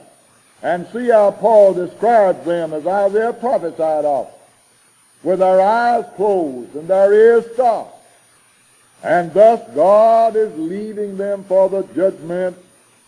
and 0.62 0.88
see 0.92 1.10
how 1.10 1.32
Paul 1.32 1.74
describes 1.74 2.46
them 2.46 2.74
as 2.74 2.86
Isaiah 2.86 3.34
prophesied 3.34 4.06
of, 4.06 4.30
with 5.24 5.40
their 5.40 5.62
eyes 5.62 6.06
closed 6.16 6.76
and 6.76 6.88
their 6.88 7.14
ears 7.14 7.46
stopped. 7.54 7.96
And 9.04 9.34
thus 9.34 9.62
God 9.74 10.36
is 10.36 10.58
leaving 10.58 11.16
them 11.16 11.46
for 11.46 11.70
the 11.70 11.84
judgment 11.94 12.58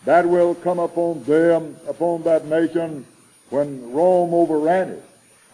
that 0.06 0.28
will 0.28 0.56
come 0.56 0.80
upon 0.80 1.24
them, 1.24 1.76
upon 1.88 2.24
that 2.24 2.46
nation, 2.46 3.06
when 3.50 3.92
Rome 3.92 4.34
overran 4.34 4.90
it. 4.90 5.04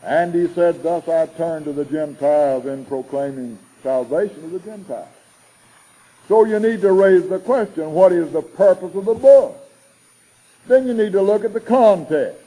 And 0.04 0.34
he 0.34 0.48
said, 0.54 0.84
Thus 0.84 1.08
I 1.08 1.26
turn 1.26 1.64
to 1.66 1.74
the 1.74 1.86
Gentiles 1.86 2.66
in 2.66 2.86
proclaiming 2.86 3.58
salvation 3.84 4.44
of 4.46 4.52
the 4.52 4.60
Gentiles. 4.60 5.08
So 6.28 6.46
you 6.46 6.60
need 6.60 6.82
to 6.82 6.92
raise 6.92 7.28
the 7.30 7.40
question, 7.40 7.92
what 7.94 8.12
is 8.12 8.32
the 8.32 8.42
purpose 8.42 8.94
of 8.96 9.06
the 9.06 9.14
book? 9.14 9.58
Then 10.68 10.88
you 10.88 10.94
need 10.94 11.14
to 11.14 11.22
look 11.22 11.46
at 11.46 11.54
the 11.54 11.62
context. 11.62 12.44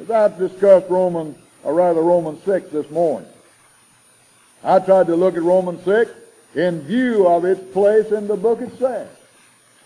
As 0.00 0.10
I've 0.10 0.38
discussed 0.38 0.88
Romans, 0.88 1.36
or 1.64 1.74
rather 1.74 2.02
Romans 2.02 2.42
6 2.44 2.70
this 2.70 2.88
morning, 2.90 3.28
I 4.62 4.78
tried 4.78 5.08
to 5.08 5.16
look 5.16 5.36
at 5.36 5.42
Romans 5.42 5.84
6 5.84 6.10
in 6.54 6.82
view 6.82 7.26
of 7.26 7.44
its 7.44 7.60
place 7.72 8.12
in 8.12 8.28
the 8.28 8.36
book 8.36 8.60
itself 8.60 9.08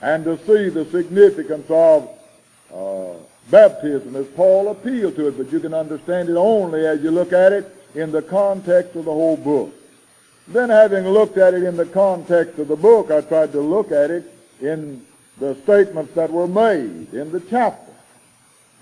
and 0.01 0.25
to 0.25 0.37
see 0.39 0.69
the 0.69 0.85
significance 0.91 1.69
of 1.71 2.09
uh, 2.73 3.15
baptism 3.51 4.17
as 4.17 4.27
Paul 4.29 4.69
appealed 4.69 5.17
to 5.17 5.29
it, 5.29 5.37
but 5.37 5.53
you 5.53 5.61
can 5.61 5.75
understand 5.75 6.29
it 6.29 6.37
only 6.37 6.87
as 6.87 7.03
you 7.03 7.11
look 7.11 7.33
at 7.33 7.53
it 7.53 7.75
in 7.95 8.13
the 8.13 8.23
context 8.23 8.97
of 8.97 9.05
the 9.05 9.13
whole 9.13 9.37
book. 9.37 9.75
Then 10.47 10.71
having 10.71 11.07
looked 11.07 11.37
at 11.37 11.55
it 11.55 11.63
in 11.63 11.77
the 11.77 11.87
context 11.87 12.59
of 12.59 12.69
the 12.69 12.77
book, 12.77 13.11
I 13.11 13.21
tried 13.21 13.53
to 13.53 13.61
look 13.61 13.93
at 13.93 14.11
it 14.11 14.33
in 14.61 15.05
the 15.39 15.55
statements 15.63 16.15
that 16.15 16.31
were 16.31 16.49
made 16.49 17.13
in 17.13 17.31
the 17.31 17.41
chapter. 17.41 17.93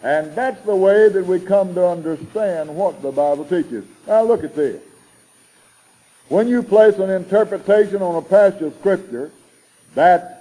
And 0.02 0.34
that's 0.34 0.64
the 0.64 0.76
way 0.76 1.08
that 1.08 1.26
we 1.26 1.40
come 1.40 1.74
to 1.74 1.86
understand 1.86 2.74
what 2.74 3.02
the 3.02 3.10
Bible 3.10 3.44
teaches. 3.44 3.84
Now 4.06 4.22
look 4.22 4.44
at 4.44 4.54
this. 4.54 4.80
When 6.28 6.48
you 6.48 6.62
place 6.62 6.98
an 6.98 7.10
interpretation 7.10 8.02
on 8.02 8.16
a 8.16 8.22
passage 8.22 8.62
of 8.62 8.74
Scripture 8.74 9.30
that 9.94 10.35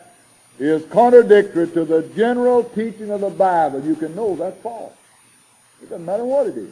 is 0.59 0.85
contradictory 0.85 1.67
to 1.69 1.85
the 1.85 2.03
general 2.15 2.63
teaching 2.63 3.11
of 3.11 3.21
the 3.21 3.29
Bible, 3.29 3.83
you 3.83 3.95
can 3.95 4.15
know 4.15 4.35
that's 4.35 4.59
false. 4.61 4.93
It 5.81 5.89
doesn't 5.89 6.05
matter 6.05 6.23
what 6.23 6.47
it 6.47 6.57
is. 6.57 6.71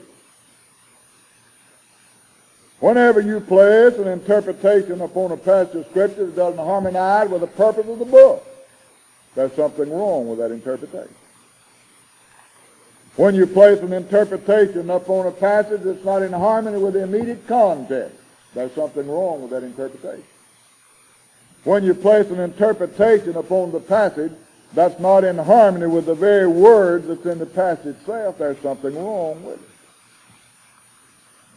Whenever 2.80 3.22
you 3.22 3.40
place 3.40 3.98
an 3.98 4.08
interpretation 4.08 5.02
upon 5.02 5.32
a 5.32 5.38
passage 5.38 5.76
of 5.76 5.86
Scripture 5.88 6.26
that 6.26 6.36
doesn't 6.36 6.66
harmonize 6.66 7.30
with 7.30 7.42
the 7.42 7.48
purpose 7.48 7.88
of 7.88 8.00
the 8.00 8.06
book, 8.06 8.46
there's 9.36 9.54
something 9.54 9.90
wrong 9.92 10.28
with 10.28 10.40
that 10.40 10.52
interpretation. 10.52 11.16
When 13.16 13.36
you 13.36 13.46
place 13.46 13.80
an 13.80 13.94
interpretation 13.94 14.90
upon 14.90 15.28
a 15.28 15.32
passage 15.32 15.82
that's 15.84 16.04
not 16.04 16.24
in 16.24 16.34
harmony 16.34 16.78
with 16.78 16.96
the 16.96 17.04
immediate 17.04 17.48
context, 17.48 18.18
there's 18.54 18.74
something 18.74 19.08
wrong 19.08 19.42
with 19.42 19.52
that 19.52 19.64
interpretation. 19.64 20.24
When 21.64 21.84
you 21.84 21.94
place 21.94 22.30
an 22.30 22.40
interpretation 22.40 23.36
upon 23.38 23.72
the 23.72 23.80
passage 23.80 24.34
that's 24.74 25.00
not 25.00 25.24
in 25.24 25.38
harmony 25.38 25.88
with 25.88 26.06
the 26.08 26.16
very 26.16 26.48
words 26.48 27.08
that's 27.08 27.26
in 27.26 27.40
the 27.40 27.46
passage 27.46 27.98
itself, 27.98 28.38
there's 28.38 28.60
something 28.60 28.96
wrong 28.96 29.44
with 29.44 29.56
it. 29.56 29.70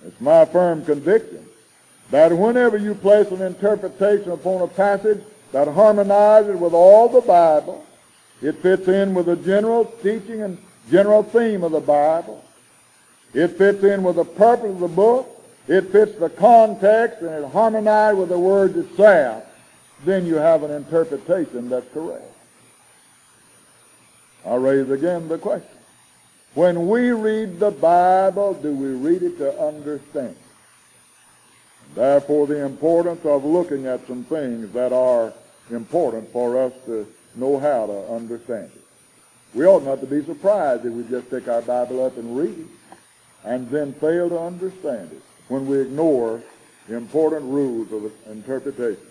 It's 0.07 0.21
my 0.21 0.45
firm 0.45 0.85
conviction 0.85 1.45
that 2.11 2.33
whenever 2.33 2.77
you 2.77 2.95
place 2.95 3.29
an 3.31 3.43
interpretation 3.43 4.31
upon 4.31 4.63
a 4.63 4.69
passage 4.69 5.23
that 5.53 5.67
harmonizes 5.67 6.57
with 6.61 6.73
all 6.73 7.09
the 7.09 7.21
Bible, 7.21 7.85
it 8.43 8.57
fits 8.57 8.87
in 8.87 9.15
with 9.15 9.27
the 9.27 9.37
general 9.37 9.87
teaching 10.03 10.43
and 10.43 10.59
general 10.91 11.23
theme 11.23 11.65
of 11.65 11.73
the 11.73 11.81
Bible. 11.81 12.45
It 13.35 13.49
fits 13.49 13.83
in 13.83 14.03
with 14.03 14.17
the 14.17 14.25
purpose 14.25 14.71
of 14.71 14.81
the 14.81 14.89
book. 14.89 15.33
It 15.67 15.91
fits 15.91 16.17
the 16.17 16.31
context 16.31 17.23
and 17.23 17.45
it 17.45 17.51
harmonizes 17.51 18.19
with 18.19 18.29
the 18.29 18.39
words 18.39 18.77
itself. 18.77 19.45
Then 20.05 20.27
you 20.27 20.37
have 20.37 20.63
an 20.63 20.71
interpretation 20.71 21.69
that's 21.69 21.91
correct. 21.93 22.33
I 24.45 24.55
raise 24.55 24.91
again 24.91 25.29
the 25.29 25.39
question. 25.39 25.69
When 26.55 26.89
we 26.89 27.11
read 27.11 27.59
the 27.59 27.71
Bible, 27.71 28.55
do 28.55 28.73
we 28.73 28.89
read 28.89 29.23
it 29.23 29.39
to 29.39 29.61
understand? 29.61 30.37
Therefore, 31.95 32.47
the 32.47 32.65
importance 32.65 33.25
of 33.25 33.45
looking 33.45 33.87
at 33.87 34.07
some 34.07 34.25
things 34.25 34.73
that 34.73 34.93
are 34.93 35.33
important 35.71 36.31
for 36.31 36.59
us 36.59 36.73
to 36.87 37.07
know 37.35 37.59
how 37.59 37.87
to 37.87 38.13
understand 38.13 38.71
it. 38.75 38.83
We 39.55 39.67
ought 39.67 39.85
not 39.85 40.01
to 40.01 40.07
be 40.07 40.25
surprised 40.25 40.85
if 40.85 40.93
we 40.93 41.05
just 41.05 41.31
pick 41.31 41.49
our 41.49 41.63
Bible 41.63 42.05
up 42.05 42.17
and 42.17 42.37
read 42.37 42.59
it 42.59 42.67
and 43.45 43.69
then 43.71 43.93
fail 43.95 44.29
to 44.29 44.39
understand 44.39 45.13
it 45.13 45.23
when 45.49 45.67
we 45.67 45.81
ignore 45.81 46.43
important 46.89 47.45
rules 47.45 47.93
of 47.93 48.13
interpretation. 48.31 49.03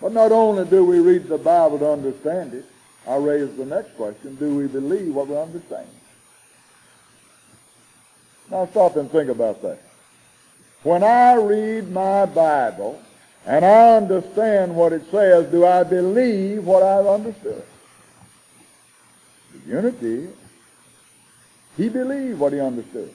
But 0.00 0.12
not 0.12 0.32
only 0.32 0.64
do 0.64 0.84
we 0.84 0.98
read 1.00 1.28
the 1.28 1.38
Bible 1.38 1.78
to 1.78 1.90
understand 1.90 2.54
it, 2.54 2.64
I 3.06 3.16
raise 3.16 3.54
the 3.56 3.66
next 3.66 3.96
question, 3.96 4.34
do 4.36 4.56
we 4.56 4.66
believe 4.66 5.14
what 5.14 5.28
we 5.28 5.36
understand? 5.36 5.88
Now 8.50 8.66
stop 8.66 8.96
and 8.96 9.10
think 9.10 9.30
about 9.30 9.62
that. 9.62 9.78
When 10.82 11.02
I 11.02 11.34
read 11.34 11.90
my 11.90 12.26
Bible 12.26 13.00
and 13.46 13.64
I 13.64 13.96
understand 13.96 14.74
what 14.74 14.92
it 14.92 15.02
says, 15.10 15.50
do 15.50 15.64
I 15.64 15.82
believe 15.82 16.64
what 16.64 16.82
I've 16.82 17.06
understood? 17.06 17.64
The 19.52 19.70
eunuch, 19.70 20.30
he 21.76 21.88
believed 21.88 22.38
what 22.38 22.52
he 22.52 22.60
understood. 22.60 23.14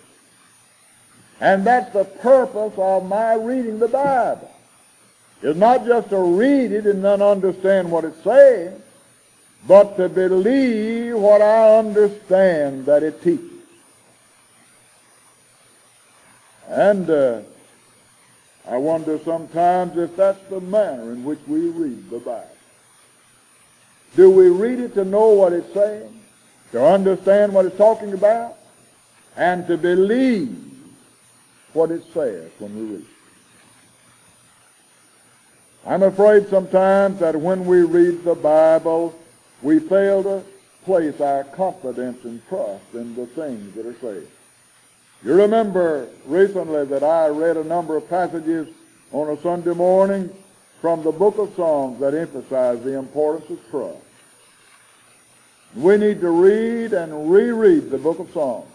And 1.39 1.65
that's 1.65 1.93
the 1.93 2.05
purpose 2.05 2.73
of 2.77 3.07
my 3.07 3.33
reading 3.35 3.79
the 3.79 3.87
Bible. 3.87 4.51
It's 5.41 5.57
not 5.57 5.85
just 5.85 6.09
to 6.09 6.19
read 6.19 6.71
it 6.71 6.85
and 6.85 7.03
then 7.03 7.21
understand 7.21 7.89
what 7.89 8.03
it's 8.03 8.21
saying, 8.23 8.81
but 9.67 9.95
to 9.97 10.09
believe 10.09 11.15
what 11.15 11.41
I 11.41 11.77
understand 11.77 12.85
that 12.85 13.03
it 13.03 13.21
teaches. 13.21 13.45
And 16.67 17.09
uh, 17.09 17.41
I 18.67 18.77
wonder 18.77 19.17
sometimes 19.19 19.97
if 19.97 20.15
that's 20.15 20.41
the 20.49 20.59
manner 20.59 21.13
in 21.13 21.23
which 21.23 21.39
we 21.47 21.69
read 21.69 22.09
the 22.09 22.19
Bible. 22.19 22.47
Do 24.15 24.29
we 24.29 24.49
read 24.49 24.79
it 24.79 24.93
to 24.95 25.05
know 25.05 25.29
what 25.29 25.53
it's 25.53 25.73
saying, 25.73 26.19
to 26.71 26.85
understand 26.85 27.53
what 27.53 27.65
it's 27.65 27.77
talking 27.77 28.13
about, 28.13 28.57
and 29.35 29.65
to 29.67 29.77
believe 29.77 30.57
what 31.73 31.91
it 31.91 32.03
says 32.13 32.51
when 32.59 32.75
we 32.75 32.95
read 32.95 33.01
it? 33.01 33.18
I'm 35.85 36.03
afraid 36.03 36.47
sometimes 36.49 37.19
that 37.19 37.35
when 37.35 37.65
we 37.65 37.83
read 37.83 38.23
the 38.23 38.35
Bible, 38.35 39.17
we 39.61 39.79
fail 39.79 40.23
to 40.23 40.43
place 40.83 41.19
our 41.21 41.43
confidence 41.45 42.23
and 42.25 42.45
trust 42.47 42.83
in 42.93 43.15
the 43.15 43.25
things 43.27 43.75
that 43.75 43.85
are 43.85 43.95
said. 44.01 44.27
You 45.23 45.33
remember 45.33 46.07
recently 46.25 46.85
that 46.85 47.03
I 47.03 47.27
read 47.27 47.57
a 47.57 47.63
number 47.63 47.97
of 47.97 48.09
passages 48.09 48.67
on 49.11 49.29
a 49.29 49.41
Sunday 49.41 49.73
morning 49.73 50.29
from 50.81 51.03
the 51.03 51.11
book 51.11 51.37
of 51.37 51.53
Psalms 51.55 51.99
that 51.99 52.13
emphasize 52.13 52.81
the 52.83 52.97
importance 52.97 53.49
of 53.49 53.59
trust. 53.69 53.97
We 55.75 55.97
need 55.97 56.21
to 56.21 56.29
read 56.29 56.93
and 56.93 57.31
reread 57.31 57.89
the 57.89 57.97
book 57.97 58.19
of 58.19 58.31
Psalms 58.31 58.71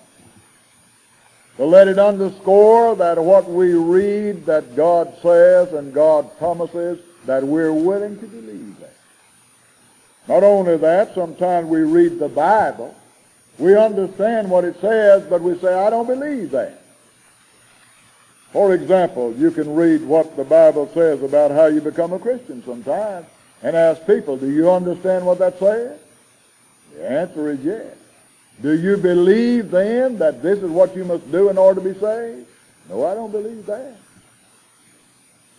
to 1.57 1.65
let 1.65 1.89
it 1.89 1.99
underscore 1.99 2.97
that 2.97 3.23
what 3.23 3.49
we 3.49 3.75
read 3.75 4.47
that 4.47 4.75
God 4.75 5.15
says 5.23 5.73
and 5.73 5.93
God 5.93 6.37
promises 6.39 6.99
that 7.27 7.45
we're 7.45 7.73
willing 7.73 8.19
to 8.19 8.27
believe 8.27 8.79
that. 8.81 8.95
Not 10.27 10.43
only 10.43 10.77
that, 10.79 11.15
sometimes 11.15 11.69
we 11.69 11.81
read 11.81 12.19
the 12.19 12.29
Bible, 12.29 12.95
we 13.59 13.77
understand 13.77 14.51
what 14.51 14.65
it 14.65 14.81
says, 14.81 15.25
but 15.29 15.43
we 15.43 15.57
say, 15.59 15.73
I 15.73 15.91
don't 15.91 16.07
believe 16.07 16.51
that. 16.51 16.81
For 18.53 18.75
example, 18.75 19.35
you 19.35 19.51
can 19.51 19.75
read 19.75 20.03
what 20.03 20.37
the 20.37 20.45
Bible 20.45 20.89
says 20.95 21.23
about 21.23 21.51
how 21.51 21.67
you 21.67 21.81
become 21.81 22.13
a 22.13 22.19
Christian 22.19 22.65
sometimes 22.65 23.27
and 23.63 23.77
ask 23.77 24.07
people, 24.07 24.37
do 24.37 24.51
you 24.51 24.71
understand 24.71 25.27
what 25.27 25.39
that 25.39 25.59
says? 25.59 25.99
The 26.95 27.11
answer 27.11 27.51
is 27.51 27.61
yes. 27.65 27.97
Do 28.63 28.73
you 28.73 28.97
believe 28.97 29.71
then 29.71 30.19
that 30.19 30.43
this 30.43 30.59
is 30.61 30.71
what 30.71 30.97
you 30.97 31.05
must 31.05 31.31
do 31.31 31.49
in 31.51 31.59
order 31.59 31.81
to 31.81 31.93
be 31.93 31.99
saved? 31.99 32.47
No, 32.89 33.05
I 33.07 33.15
don't 33.15 33.33
believe 33.33 33.67
that. 33.67 33.97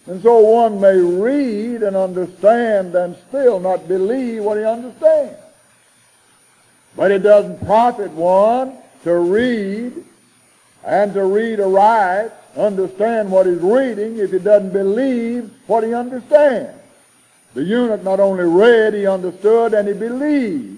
And 0.07 0.21
so 0.21 0.39
one 0.39 0.79
may 0.79 0.97
read 0.97 1.81
and 1.81 1.95
understand 1.95 2.93
and 2.93 3.15
still 3.27 3.59
not 3.59 3.87
believe 3.87 4.43
what 4.43 4.57
he 4.57 4.63
understands. 4.63 5.39
But 6.95 7.11
it 7.11 7.19
doesn't 7.19 7.65
profit 7.65 8.11
one 8.11 8.77
to 9.03 9.13
read 9.15 9.93
and 10.85 11.13
to 11.13 11.25
read 11.25 11.59
aright, 11.59 12.31
understand 12.55 13.31
what 13.31 13.47
he's 13.47 13.57
reading 13.57 14.17
if 14.17 14.31
he 14.31 14.39
doesn't 14.39 14.71
believe 14.71 15.51
what 15.67 15.83
he 15.83 15.93
understands. 15.93 16.79
The 17.55 17.63
eunuch 17.63 18.03
not 18.03 18.19
only 18.19 18.43
read, 18.43 18.93
he 18.93 19.07
understood, 19.07 19.73
and 19.73 19.87
he 19.87 19.93
believed 19.93 20.74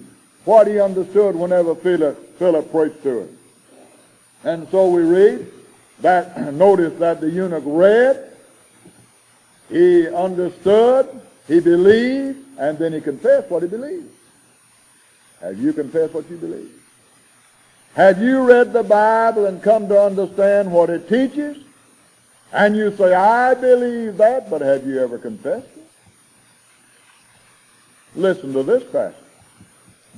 what 0.48 0.66
he 0.66 0.80
understood 0.80 1.36
whenever 1.36 1.74
Philip, 1.74 2.38
Philip 2.38 2.70
preached 2.72 3.02
to 3.02 3.20
him. 3.20 3.38
And 4.44 4.66
so 4.70 4.88
we 4.88 5.02
read 5.02 5.46
that, 6.00 6.54
notice 6.54 6.98
that 7.00 7.20
the 7.20 7.28
eunuch 7.28 7.64
read, 7.66 8.32
he 9.68 10.08
understood, 10.08 11.06
he 11.46 11.60
believed, 11.60 12.38
and 12.58 12.78
then 12.78 12.94
he 12.94 13.00
confessed 13.02 13.50
what 13.50 13.62
he 13.62 13.68
believed. 13.68 14.08
Have 15.42 15.58
you 15.58 15.74
confessed 15.74 16.14
what 16.14 16.30
you 16.30 16.38
believe? 16.38 16.72
Have 17.92 18.22
you 18.22 18.40
read 18.40 18.72
the 18.72 18.82
Bible 18.82 19.44
and 19.44 19.62
come 19.62 19.86
to 19.88 20.00
understand 20.00 20.72
what 20.72 20.88
it 20.88 21.10
teaches? 21.10 21.58
And 22.54 22.74
you 22.74 22.96
say, 22.96 23.12
I 23.12 23.52
believe 23.52 24.16
that, 24.16 24.48
but 24.48 24.62
have 24.62 24.86
you 24.86 24.98
ever 24.98 25.18
confessed 25.18 25.68
it? 25.76 25.90
Listen 28.14 28.54
to 28.54 28.62
this 28.62 28.82
passage. 28.90 29.27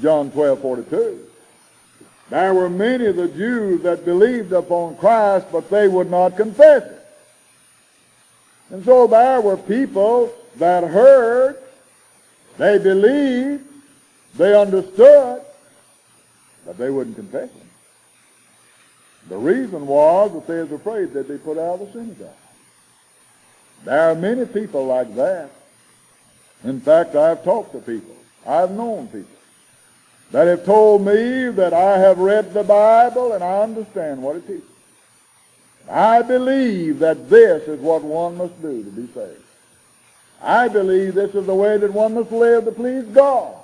John 0.00 0.30
12, 0.30 0.60
42. 0.60 1.26
There 2.30 2.54
were 2.54 2.70
many 2.70 3.06
of 3.06 3.16
the 3.16 3.28
Jews 3.28 3.82
that 3.82 4.04
believed 4.04 4.52
upon 4.52 4.96
Christ, 4.96 5.46
but 5.50 5.68
they 5.68 5.88
would 5.88 6.10
not 6.10 6.36
confess 6.36 6.84
it. 6.84 7.06
And 8.70 8.84
so 8.84 9.08
there 9.08 9.40
were 9.40 9.56
people 9.56 10.32
that 10.56 10.84
heard, 10.84 11.60
they 12.56 12.78
believed, 12.78 13.64
they 14.36 14.58
understood, 14.58 15.42
but 16.64 16.78
they 16.78 16.90
wouldn't 16.90 17.16
confess 17.16 17.50
it. 17.50 19.28
The 19.28 19.36
reason 19.36 19.86
was 19.86 20.32
that 20.32 20.46
they 20.46 20.60
was 20.62 20.72
afraid 20.72 21.12
that 21.14 21.26
they 21.26 21.36
put 21.36 21.58
out 21.58 21.80
of 21.80 21.92
the 21.92 21.92
synagogue. 21.92 22.28
There 23.84 24.10
are 24.10 24.14
many 24.14 24.46
people 24.46 24.86
like 24.86 25.14
that. 25.16 25.50
In 26.62 26.80
fact, 26.80 27.16
I've 27.16 27.42
talked 27.42 27.72
to 27.72 27.80
people. 27.80 28.14
I've 28.46 28.70
known 28.70 29.08
people 29.08 29.39
that 30.32 30.46
have 30.46 30.64
told 30.64 31.04
me 31.04 31.50
that 31.50 31.72
I 31.72 31.98
have 31.98 32.18
read 32.18 32.54
the 32.54 32.62
Bible 32.62 33.32
and 33.32 33.42
I 33.42 33.62
understand 33.62 34.22
what 34.22 34.36
it 34.36 34.46
teaches. 34.46 34.62
I 35.90 36.22
believe 36.22 37.00
that 37.00 37.28
this 37.28 37.66
is 37.66 37.80
what 37.80 38.02
one 38.02 38.36
must 38.36 38.60
do 38.62 38.84
to 38.84 38.90
be 38.90 39.12
saved. 39.12 39.42
I 40.40 40.68
believe 40.68 41.14
this 41.14 41.34
is 41.34 41.46
the 41.46 41.54
way 41.54 41.76
that 41.76 41.92
one 41.92 42.14
must 42.14 42.30
live 42.30 42.64
to 42.64 42.72
please 42.72 43.04
God. 43.06 43.56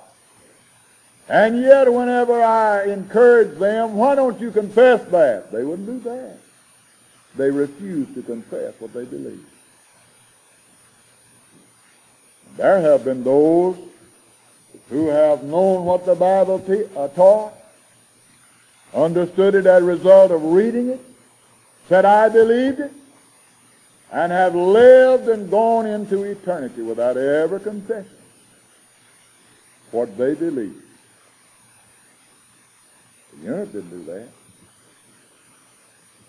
And 1.29 1.61
yet 1.61 1.91
whenever 1.91 2.41
I 2.41 2.85
encourage 2.85 3.57
them, 3.57 3.95
why 3.95 4.15
don't 4.15 4.39
you 4.39 4.51
confess 4.51 5.03
that? 5.11 5.51
They 5.51 5.63
wouldn't 5.63 5.87
do 5.87 5.99
that. 6.09 6.37
they 7.35 7.51
refuse 7.51 8.13
to 8.15 8.21
confess 8.21 8.73
what 8.79 8.93
they 8.93 9.05
believe. 9.05 9.45
There 12.55 12.81
have 12.81 13.05
been 13.05 13.23
those 13.23 13.77
who 14.89 15.07
have 15.07 15.43
known 15.43 15.85
what 15.85 16.05
the 16.05 16.15
Bible 16.15 16.63
uh, 16.95 17.07
taught, 17.09 17.53
understood 18.93 19.55
it 19.55 19.65
as 19.65 19.81
a 19.81 19.85
result 19.85 20.31
of 20.31 20.43
reading 20.43 20.89
it, 20.89 21.01
said, 21.89 22.05
I 22.05 22.29
believed 22.29 22.79
it, 22.79 22.91
and 24.11 24.31
have 24.31 24.55
lived 24.55 25.27
and 25.27 25.49
gone 25.49 25.85
into 25.85 26.23
eternity 26.23 26.81
without 26.81 27.17
ever 27.17 27.59
confessing 27.59 28.11
what 29.91 30.17
they 30.17 30.33
believed. 30.33 30.81
The 33.33 33.45
eunuch 33.45 33.71
didn't 33.71 33.89
do 33.89 34.03
that. 34.05 34.27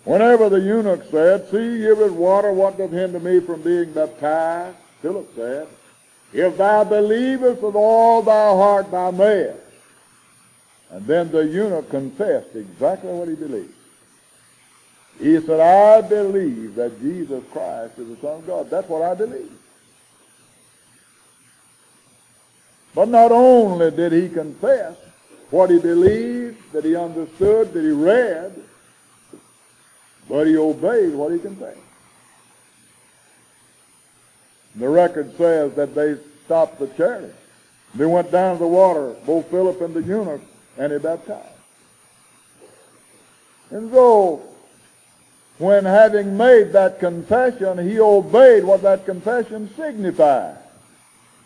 Whenever 0.05 0.49
the 0.49 0.61
eunuch 0.61 1.05
said, 1.11 1.51
See, 1.51 1.79
here 1.79 2.01
is 2.03 2.13
water, 2.13 2.53
what 2.53 2.79
doth 2.79 2.91
hinder 2.91 3.21
me 3.21 3.41
from 3.41 3.63
being 3.63 3.93
baptized? 3.93 4.77
Philip 5.03 5.35
said, 5.37 5.69
If 6.33 6.59
thou 6.59 6.85
believest 6.85 7.63
with 7.63 7.75
all 7.75 8.23
thy 8.23 8.49
heart, 8.51 8.91
thou 8.91 9.11
mayest. 9.11 9.61
And 10.91 11.07
then 11.07 11.31
the 11.31 11.47
eunuch 11.47 11.91
confessed 11.91 12.55
exactly 12.55 13.11
what 13.11 13.29
he 13.29 13.35
believed. 13.35 13.75
He 15.19 15.41
said, 15.41 15.61
I 15.61 16.01
believe 16.01 16.77
that 16.77 17.01
Jesus 17.01 17.43
Christ 17.53 17.99
is 17.99 18.09
the 18.09 18.17
Son 18.17 18.37
of 18.37 18.47
God. 18.47 18.71
That's 18.71 18.89
what 18.89 19.03
I 19.03 19.15
believe. 19.15 19.51
But 22.95 23.09
not 23.09 23.33
only 23.33 23.91
did 23.91 24.13
he 24.13 24.29
confess 24.29 24.97
what 25.51 25.71
he 25.71 25.79
believed, 25.79 26.73
that 26.73 26.85
he 26.85 26.95
understood, 26.95 27.73
that 27.73 27.83
he 27.83 27.91
read, 27.91 28.53
but 30.29 30.47
he 30.47 30.57
obeyed 30.57 31.15
what 31.15 31.33
he 31.33 31.39
confessed. 31.39 31.79
The 34.79 34.89
record 34.89 35.37
says 35.37 35.75
that 35.75 35.95
they 35.95 36.17
stopped 36.45 36.79
the 36.79 36.87
chariot. 36.89 37.35
They 37.95 38.07
went 38.07 38.31
down 38.31 38.55
to 38.55 38.61
the 38.61 38.67
water, 38.67 39.15
both 39.27 39.51
Philip 39.51 39.81
and 39.81 39.95
the 39.95 40.03
eunuch, 40.03 40.41
and 40.77 40.93
he 40.93 40.99
baptized. 40.99 41.49
And 43.71 43.91
so 43.91 44.43
when 45.59 45.85
having 45.85 46.37
made 46.37 46.73
that 46.73 47.01
confession, 47.01 47.89
he 47.89 47.99
obeyed 47.99 48.65
what 48.65 48.83
that 48.83 49.05
confession 49.05 49.69
signified. 49.77 50.57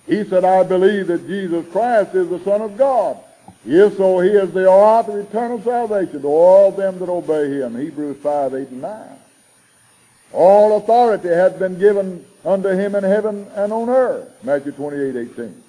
He 0.07 0.25
said, 0.25 0.45
I 0.45 0.62
believe 0.64 1.07
that 1.07 1.27
Jesus 1.27 1.64
Christ 1.73 2.14
is 2.14 2.29
the 2.29 2.40
Son 2.40 2.61
of 2.61 2.77
God. 2.77 3.18
If 3.64 3.97
so, 3.97 4.18
he 4.18 4.31
is 4.31 4.53
the 4.53 4.68
author 4.68 5.21
of 5.21 5.29
eternal 5.29 5.62
salvation 5.62 6.21
to 6.23 6.29
all 6.29 6.73
them 6.73 6.99
that 6.99 7.09
obey 7.09 7.49
him. 7.49 7.77
Hebrews 7.77 8.18
5, 8.23 8.55
8, 8.55 8.68
and 8.68 8.83
9. 8.83 9.18
All 10.33 10.77
authority 10.77 11.29
hath 11.29 11.59
been 11.59 11.79
given 11.79 12.25
unto 12.45 12.68
him 12.68 12.95
in 12.95 13.05
heaven 13.05 13.47
and 13.55 13.73
on 13.73 13.88
earth. 13.88 14.29
Matthew 14.42 14.73
28, 14.73 15.16
18. 15.33 15.62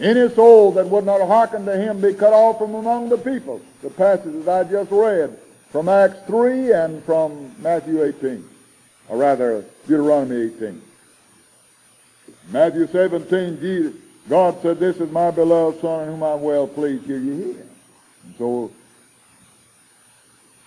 Any 0.00 0.34
soul 0.34 0.72
that 0.72 0.86
would 0.86 1.04
not 1.04 1.20
hearken 1.26 1.66
to 1.66 1.76
him 1.76 2.00
be 2.00 2.14
cut 2.14 2.32
off 2.32 2.58
from 2.58 2.74
among 2.74 3.10
the 3.10 3.18
people. 3.18 3.60
The 3.82 3.90
passages 3.90 4.48
I 4.48 4.64
just 4.64 4.90
read 4.90 5.38
from 5.70 5.88
Acts 5.88 6.26
3 6.26 6.72
and 6.72 7.04
from 7.04 7.54
Matthew 7.60 8.02
18, 8.02 8.44
or 9.08 9.18
rather 9.18 9.64
Deuteronomy 9.86 10.52
18. 10.56 10.82
Matthew 12.50 12.86
17, 12.88 13.60
Jesus, 13.60 13.94
God 14.28 14.60
said, 14.62 14.80
This 14.80 14.96
is 14.96 15.10
my 15.10 15.30
beloved 15.30 15.80
Son 15.80 16.04
in 16.04 16.08
whom 16.08 16.22
I'm 16.22 16.42
well 16.42 16.66
pleased. 16.66 17.04
Hear 17.04 17.18
ye 17.18 17.52
him. 17.52 17.70
And 18.24 18.34
so 18.38 18.70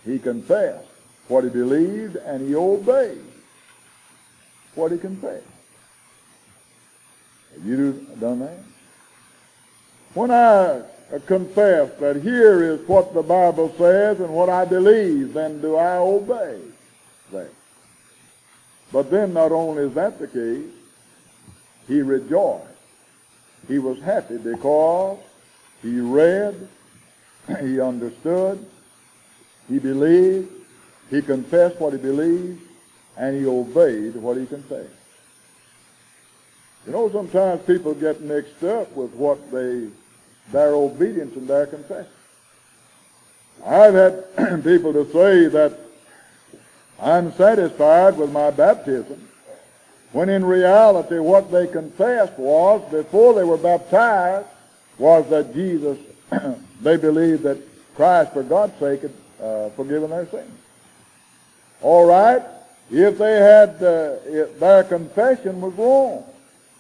he 0.06 0.20
confessed 0.20 0.88
what 1.28 1.44
he 1.44 1.50
believed 1.50 2.16
and 2.16 2.48
he 2.48 2.56
obeyed 2.56 3.24
what 4.76 4.92
he 4.92 4.98
confessed. 4.98 5.46
Have 7.54 7.66
you 7.66 8.08
done 8.20 8.40
that? 8.40 8.60
When 10.14 10.32
I 10.32 10.82
uh, 11.14 11.20
confess 11.26 11.92
that 12.00 12.18
here 12.18 12.64
is 12.64 12.88
what 12.88 13.14
the 13.14 13.22
Bible 13.22 13.74
says 13.78 14.20
and 14.20 14.34
what 14.34 14.50
I 14.50 14.66
believe, 14.66 15.34
then 15.34 15.62
do 15.62 15.76
I 15.76 15.98
obey 15.98 16.60
that. 17.32 17.50
But 18.92 19.10
then 19.10 19.34
not 19.34 19.52
only 19.52 19.84
is 19.84 19.94
that 19.96 20.20
the 20.20 20.28
case, 20.28 20.72
he 21.88 22.02
rejoiced. 22.02 22.68
He 23.68 23.80
was 23.80 24.00
happy 24.02 24.38
because 24.38 25.20
he 25.82 26.00
read, 26.00 26.68
he 27.60 27.80
understood, 27.80 28.66
he 29.68 29.80
believed, 29.80 30.50
he 31.14 31.22
confessed 31.22 31.80
what 31.80 31.94
he 31.94 32.00
believed, 32.00 32.62
and 33.18 33.40
he 33.40 33.46
obeyed 33.46 34.16
what 34.16 34.38
he 34.38 34.46
confessed. 34.46 34.90
You 36.86 36.92
know, 36.92 37.12
sometimes 37.12 37.62
people 37.66 37.94
get 37.94 38.22
mixed 38.22 38.64
up 38.64 38.94
with 38.96 39.14
what 39.14 39.52
they 39.52 39.90
their 40.52 40.74
obedience 40.74 41.36
and 41.38 41.48
their 41.48 41.68
confession. 41.68 42.12
I've 43.66 43.94
had 43.94 44.26
people 44.64 44.92
to 44.94 45.06
say 45.12 45.48
that 45.48 45.80
I'm 47.00 47.32
satisfied 47.34 48.18
with 48.18 48.32
my 48.32 48.52
baptism, 48.52 49.30
when 50.12 50.30
in 50.30 50.44
reality 50.44 51.20
what 51.20 51.52
they 51.52 51.68
confessed 51.68 52.38
was, 52.38 52.82
before 52.92 53.34
they 53.34 53.44
were 53.44 53.58
baptized, 53.58 54.48
was 54.98 55.30
that 55.30 55.54
Jesus, 55.54 55.98
they 56.82 56.98
believed 56.98 57.44
that 57.44 57.58
Christ, 57.96 58.34
for 58.34 58.44
God's 58.44 58.78
sake, 58.80 59.04
had 59.04 59.14
uh, 59.42 59.70
forgiven 59.72 60.10
their 60.10 60.28
sins. 60.28 60.52
All 61.84 62.06
right, 62.06 62.42
if 62.90 63.18
they 63.18 63.34
had, 63.34 63.84
uh, 63.84 64.16
if 64.26 64.60
their 64.60 64.84
confession 64.84 65.62
was 65.62 65.74
wrong. 65.76 66.26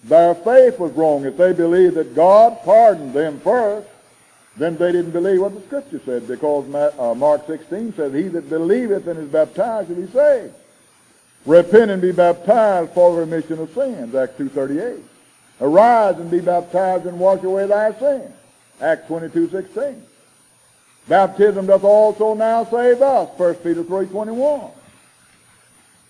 Their 0.03 0.35
faith 0.35 0.79
was 0.79 0.91
wrong. 0.93 1.25
If 1.25 1.37
they 1.37 1.53
believed 1.53 1.95
that 1.95 2.13
God 2.13 2.61
pardoned 2.63 3.13
them 3.13 3.39
first, 3.39 3.87
then 4.57 4.75
they 4.75 4.91
didn't 4.91 5.11
believe 5.11 5.41
what 5.41 5.55
the 5.55 5.61
Scripture 5.61 6.01
said 6.05 6.27
because 6.27 6.65
uh, 6.75 7.15
Mark 7.15 7.47
16 7.47 7.93
says, 7.93 8.13
He 8.13 8.23
that 8.23 8.49
believeth 8.49 9.07
and 9.07 9.19
is 9.19 9.29
baptized 9.29 9.87
shall 9.87 9.95
be 9.95 10.07
saved. 10.07 10.53
Repent 11.45 11.91
and 11.91 12.01
be 12.01 12.11
baptized 12.11 12.91
for 12.91 13.13
the 13.13 13.21
remission 13.21 13.59
of 13.59 13.73
sins, 13.73 14.13
Acts 14.13 14.37
2.38. 14.39 15.01
Arise 15.61 16.17
and 16.17 16.29
be 16.29 16.39
baptized 16.39 17.05
and 17.05 17.19
wash 17.19 17.43
away 17.43 17.65
thy 17.65 17.93
sins, 17.97 18.31
Acts 18.81 19.07
22.16. 19.09 19.99
Baptism 21.07 21.65
doth 21.65 21.83
also 21.83 22.33
now 22.33 22.63
save 22.65 23.01
us, 23.01 23.29
1 23.37 23.55
Peter 23.55 23.83
3.21. 23.83 24.71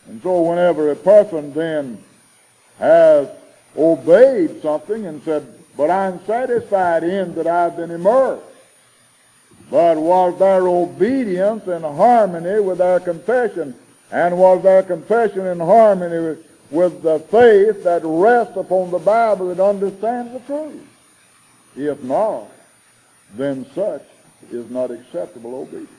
And 0.07 0.21
so 0.21 0.41
whenever 0.41 0.91
a 0.91 0.95
person 0.95 1.53
then 1.53 2.03
has 2.77 3.29
obeyed 3.77 4.61
something 4.61 5.05
and 5.05 5.21
said, 5.23 5.47
but 5.75 5.89
I'm 5.89 6.23
satisfied 6.25 7.03
in 7.03 7.33
that 7.35 7.47
I've 7.47 7.75
been 7.75 7.91
immersed. 7.91 8.43
But 9.71 9.97
was 9.97 10.37
their 10.37 10.67
obedience 10.67 11.67
in 11.67 11.81
harmony 11.81 12.59
with 12.59 12.77
their 12.77 12.99
confession? 12.99 13.75
And 14.11 14.37
was 14.37 14.61
their 14.61 14.83
confession 14.83 15.47
in 15.47 15.59
harmony 15.59 16.37
with 16.69 17.01
the 17.01 17.19
faith 17.19 17.83
that 17.83 18.01
rests 18.03 18.57
upon 18.57 18.91
the 18.91 18.99
Bible 18.99 19.47
that 19.53 19.63
understands 19.63 20.33
the 20.33 20.39
truth? 20.41 20.87
If 21.75 22.03
not, 22.03 22.51
then 23.35 23.65
such 23.73 24.03
is 24.51 24.69
not 24.69 24.91
acceptable 24.91 25.55
obedience. 25.55 25.89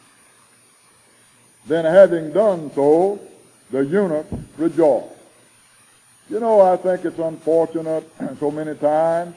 Then 1.67 1.85
having 1.85 2.33
done 2.33 2.71
so, 2.75 3.19
the 3.75 3.85
eunuch 3.85 4.27
rejoiced. 4.57 5.09
You 6.31 6.39
know, 6.39 6.61
I 6.61 6.77
think 6.77 7.05
it's 7.05 7.19
unfortunate 7.19 8.09
so 8.39 8.53
many 8.53 8.77
times 8.77 9.35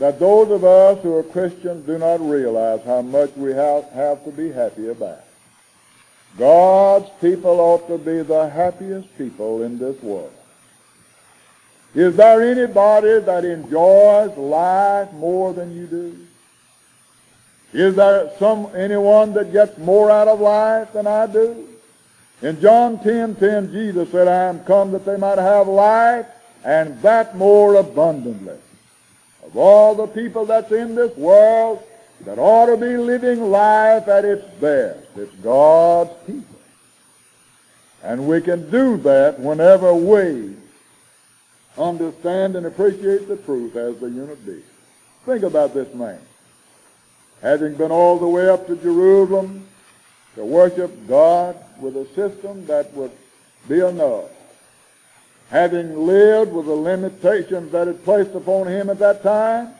that 0.00 0.18
those 0.18 0.50
of 0.50 0.64
us 0.64 1.00
who 1.04 1.14
are 1.16 1.22
Christians 1.22 1.86
do 1.86 1.96
not 1.96 2.20
realize 2.20 2.82
how 2.82 3.02
much 3.02 3.30
we 3.36 3.52
have, 3.52 3.84
have 3.90 4.24
to 4.24 4.32
be 4.32 4.50
happy 4.50 4.88
about. 4.88 5.22
God's 6.38 7.08
people 7.20 7.60
ought 7.60 7.86
to 7.86 7.98
be 7.98 8.22
the 8.22 8.48
happiest 8.48 9.16
people 9.16 9.62
in 9.62 9.78
this 9.78 10.02
world. 10.02 10.32
Is 11.94 12.16
there 12.16 12.42
anybody 12.42 13.20
that 13.20 13.44
enjoys 13.44 14.36
life 14.36 15.12
more 15.12 15.52
than 15.52 15.76
you 15.76 15.86
do? 15.86 16.26
Is 17.72 17.94
there 17.94 18.32
some 18.40 18.74
anyone 18.74 19.34
that 19.34 19.52
gets 19.52 19.78
more 19.78 20.10
out 20.10 20.26
of 20.26 20.40
life 20.40 20.92
than 20.92 21.06
I 21.06 21.28
do? 21.28 21.69
In 22.42 22.60
John 22.60 22.98
10, 23.02 23.36
10, 23.36 23.72
Jesus 23.72 24.10
said, 24.10 24.26
I 24.26 24.44
am 24.44 24.60
come 24.64 24.92
that 24.92 25.04
they 25.04 25.16
might 25.16 25.38
have 25.38 25.68
life, 25.68 26.26
and 26.64 27.00
that 27.02 27.36
more 27.36 27.74
abundantly. 27.76 28.56
Of 29.44 29.56
all 29.56 29.94
the 29.94 30.06
people 30.06 30.46
that's 30.46 30.72
in 30.72 30.94
this 30.94 31.14
world 31.16 31.82
that 32.22 32.38
ought 32.38 32.66
to 32.66 32.76
be 32.76 32.96
living 32.96 33.50
life 33.50 34.08
at 34.08 34.24
its 34.24 34.46
best, 34.60 35.06
it's 35.16 35.34
God's 35.36 36.12
people. 36.26 36.44
And 38.02 38.26
we 38.26 38.40
can 38.40 38.70
do 38.70 38.96
that 38.98 39.38
whenever 39.38 39.92
we 39.92 40.56
understand 41.76 42.56
and 42.56 42.66
appreciate 42.66 43.28
the 43.28 43.36
truth 43.36 43.76
as 43.76 43.98
the 43.98 44.08
eunuch 44.08 44.44
did. 44.46 44.62
Think 45.26 45.42
about 45.42 45.74
this 45.74 45.92
man. 45.94 46.20
Having 47.42 47.74
been 47.74 47.90
all 47.90 48.18
the 48.18 48.28
way 48.28 48.48
up 48.48 48.66
to 48.66 48.76
Jerusalem, 48.76 49.66
to 50.36 50.44
worship 50.44 51.06
God 51.06 51.56
with 51.80 51.96
a 51.96 52.06
system 52.14 52.66
that 52.66 52.92
would 52.94 53.12
be 53.68 53.80
enough. 53.80 54.30
Having 55.50 56.06
lived 56.06 56.52
with 56.52 56.66
the 56.66 56.72
limitations 56.72 57.72
that 57.72 57.88
it 57.88 58.04
placed 58.04 58.34
upon 58.34 58.68
him 58.68 58.88
at 58.88 58.98
that 58.98 59.22
time, 59.22 59.74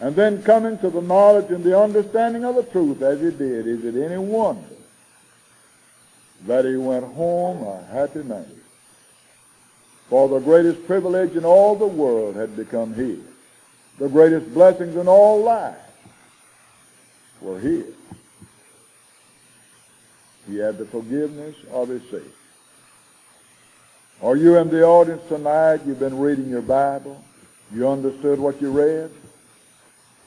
and 0.00 0.14
then 0.14 0.42
coming 0.42 0.78
to 0.78 0.90
the 0.90 1.00
knowledge 1.00 1.50
and 1.50 1.64
the 1.64 1.78
understanding 1.78 2.44
of 2.44 2.56
the 2.56 2.64
truth 2.64 3.00
as 3.02 3.20
he 3.20 3.30
did, 3.30 3.66
is 3.66 3.84
it 3.84 3.94
any 3.94 4.18
wonder 4.18 4.62
that 6.46 6.64
he 6.64 6.76
went 6.76 7.04
home 7.14 7.62
a 7.62 7.82
happy 7.92 8.22
man? 8.22 8.46
For 10.08 10.28
the 10.28 10.38
greatest 10.38 10.86
privilege 10.86 11.34
in 11.34 11.44
all 11.44 11.74
the 11.74 11.86
world 11.86 12.36
had 12.36 12.56
become 12.56 12.94
his. 12.94 13.18
The 13.98 14.08
greatest 14.08 14.52
blessings 14.52 14.94
in 14.96 15.08
all 15.08 15.42
life 15.42 15.76
were 17.40 17.58
his. 17.58 17.86
He 20.46 20.58
had 20.58 20.78
the 20.78 20.86
forgiveness 20.86 21.56
of 21.72 21.88
his 21.88 22.02
sins. 22.10 22.32
Are 24.22 24.36
you 24.36 24.56
in 24.56 24.70
the 24.70 24.82
audience 24.84 25.22
tonight? 25.28 25.80
You've 25.84 25.98
been 25.98 26.18
reading 26.18 26.48
your 26.48 26.62
Bible. 26.62 27.22
You 27.72 27.88
understood 27.88 28.38
what 28.38 28.60
you 28.62 28.70
read. 28.70 29.10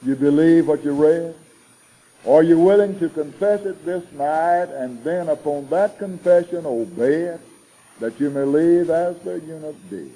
You 0.02 0.14
believe 0.14 0.68
what 0.68 0.84
you 0.84 0.92
read. 0.92 1.34
Are 2.26 2.42
you 2.42 2.58
willing 2.58 2.98
to 2.98 3.08
confess 3.08 3.64
it 3.64 3.84
this 3.84 4.04
night 4.12 4.68
and 4.68 5.02
then 5.02 5.28
upon 5.30 5.68
that 5.70 5.98
confession 5.98 6.66
obey 6.66 7.22
it 7.22 7.40
that 7.98 8.20
you 8.20 8.30
may 8.30 8.44
live 8.44 8.90
as 8.90 9.18
the 9.20 9.40
eunuch 9.40 9.76
did? 9.88 10.12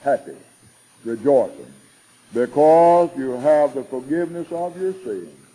Happy, 0.00 0.36
rejoicing, 1.04 1.72
because 2.32 3.10
you 3.16 3.32
have 3.32 3.74
the 3.74 3.84
forgiveness 3.84 4.50
of 4.50 4.80
your 4.80 4.94
sins 5.04 5.47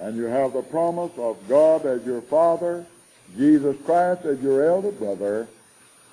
and 0.00 0.16
you 0.16 0.24
have 0.24 0.52
the 0.52 0.62
promise 0.62 1.12
of 1.18 1.36
God 1.48 1.86
as 1.86 2.04
your 2.04 2.22
Father, 2.22 2.84
Jesus 3.36 3.76
Christ 3.84 4.24
as 4.24 4.40
your 4.40 4.64
elder 4.66 4.92
brother, 4.92 5.48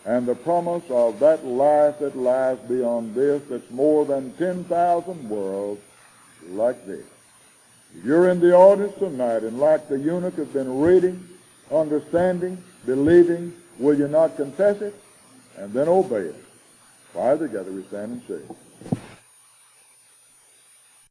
and 0.06 0.28
the 0.28 0.36
promise 0.36 0.84
of 0.90 1.20
that 1.20 1.46
life 1.46 2.00
that 2.00 2.18
lies 2.18 2.58
beyond 2.68 3.14
this 3.14 3.42
that's 3.50 3.70
more 3.70 4.06
than 4.06 4.34
10,000 4.34 5.30
worlds 5.30 5.82
like 6.50 6.86
this. 6.88 7.06
If 7.98 8.06
you're 8.06 8.30
in 8.30 8.40
the 8.40 8.56
audience 8.56 8.98
tonight 8.98 9.44
and 9.44 9.60
like 9.60 9.88
the 9.90 10.00
eunuch 10.00 10.36
has 10.36 10.48
been 10.48 10.80
reading, 10.80 11.28
understanding, 11.72 12.64
believing, 12.86 13.54
will 13.78 13.98
you 13.98 14.08
not 14.08 14.38
confess 14.38 14.82
it 14.82 14.96
and 15.58 15.74
then 15.74 15.88
obey 15.88 16.22
it? 16.22 16.46
Why 17.14 17.36
together 17.36 17.72
we 17.72 17.84
stand 17.84 18.12
and 18.14 18.22
sing. 18.28 18.56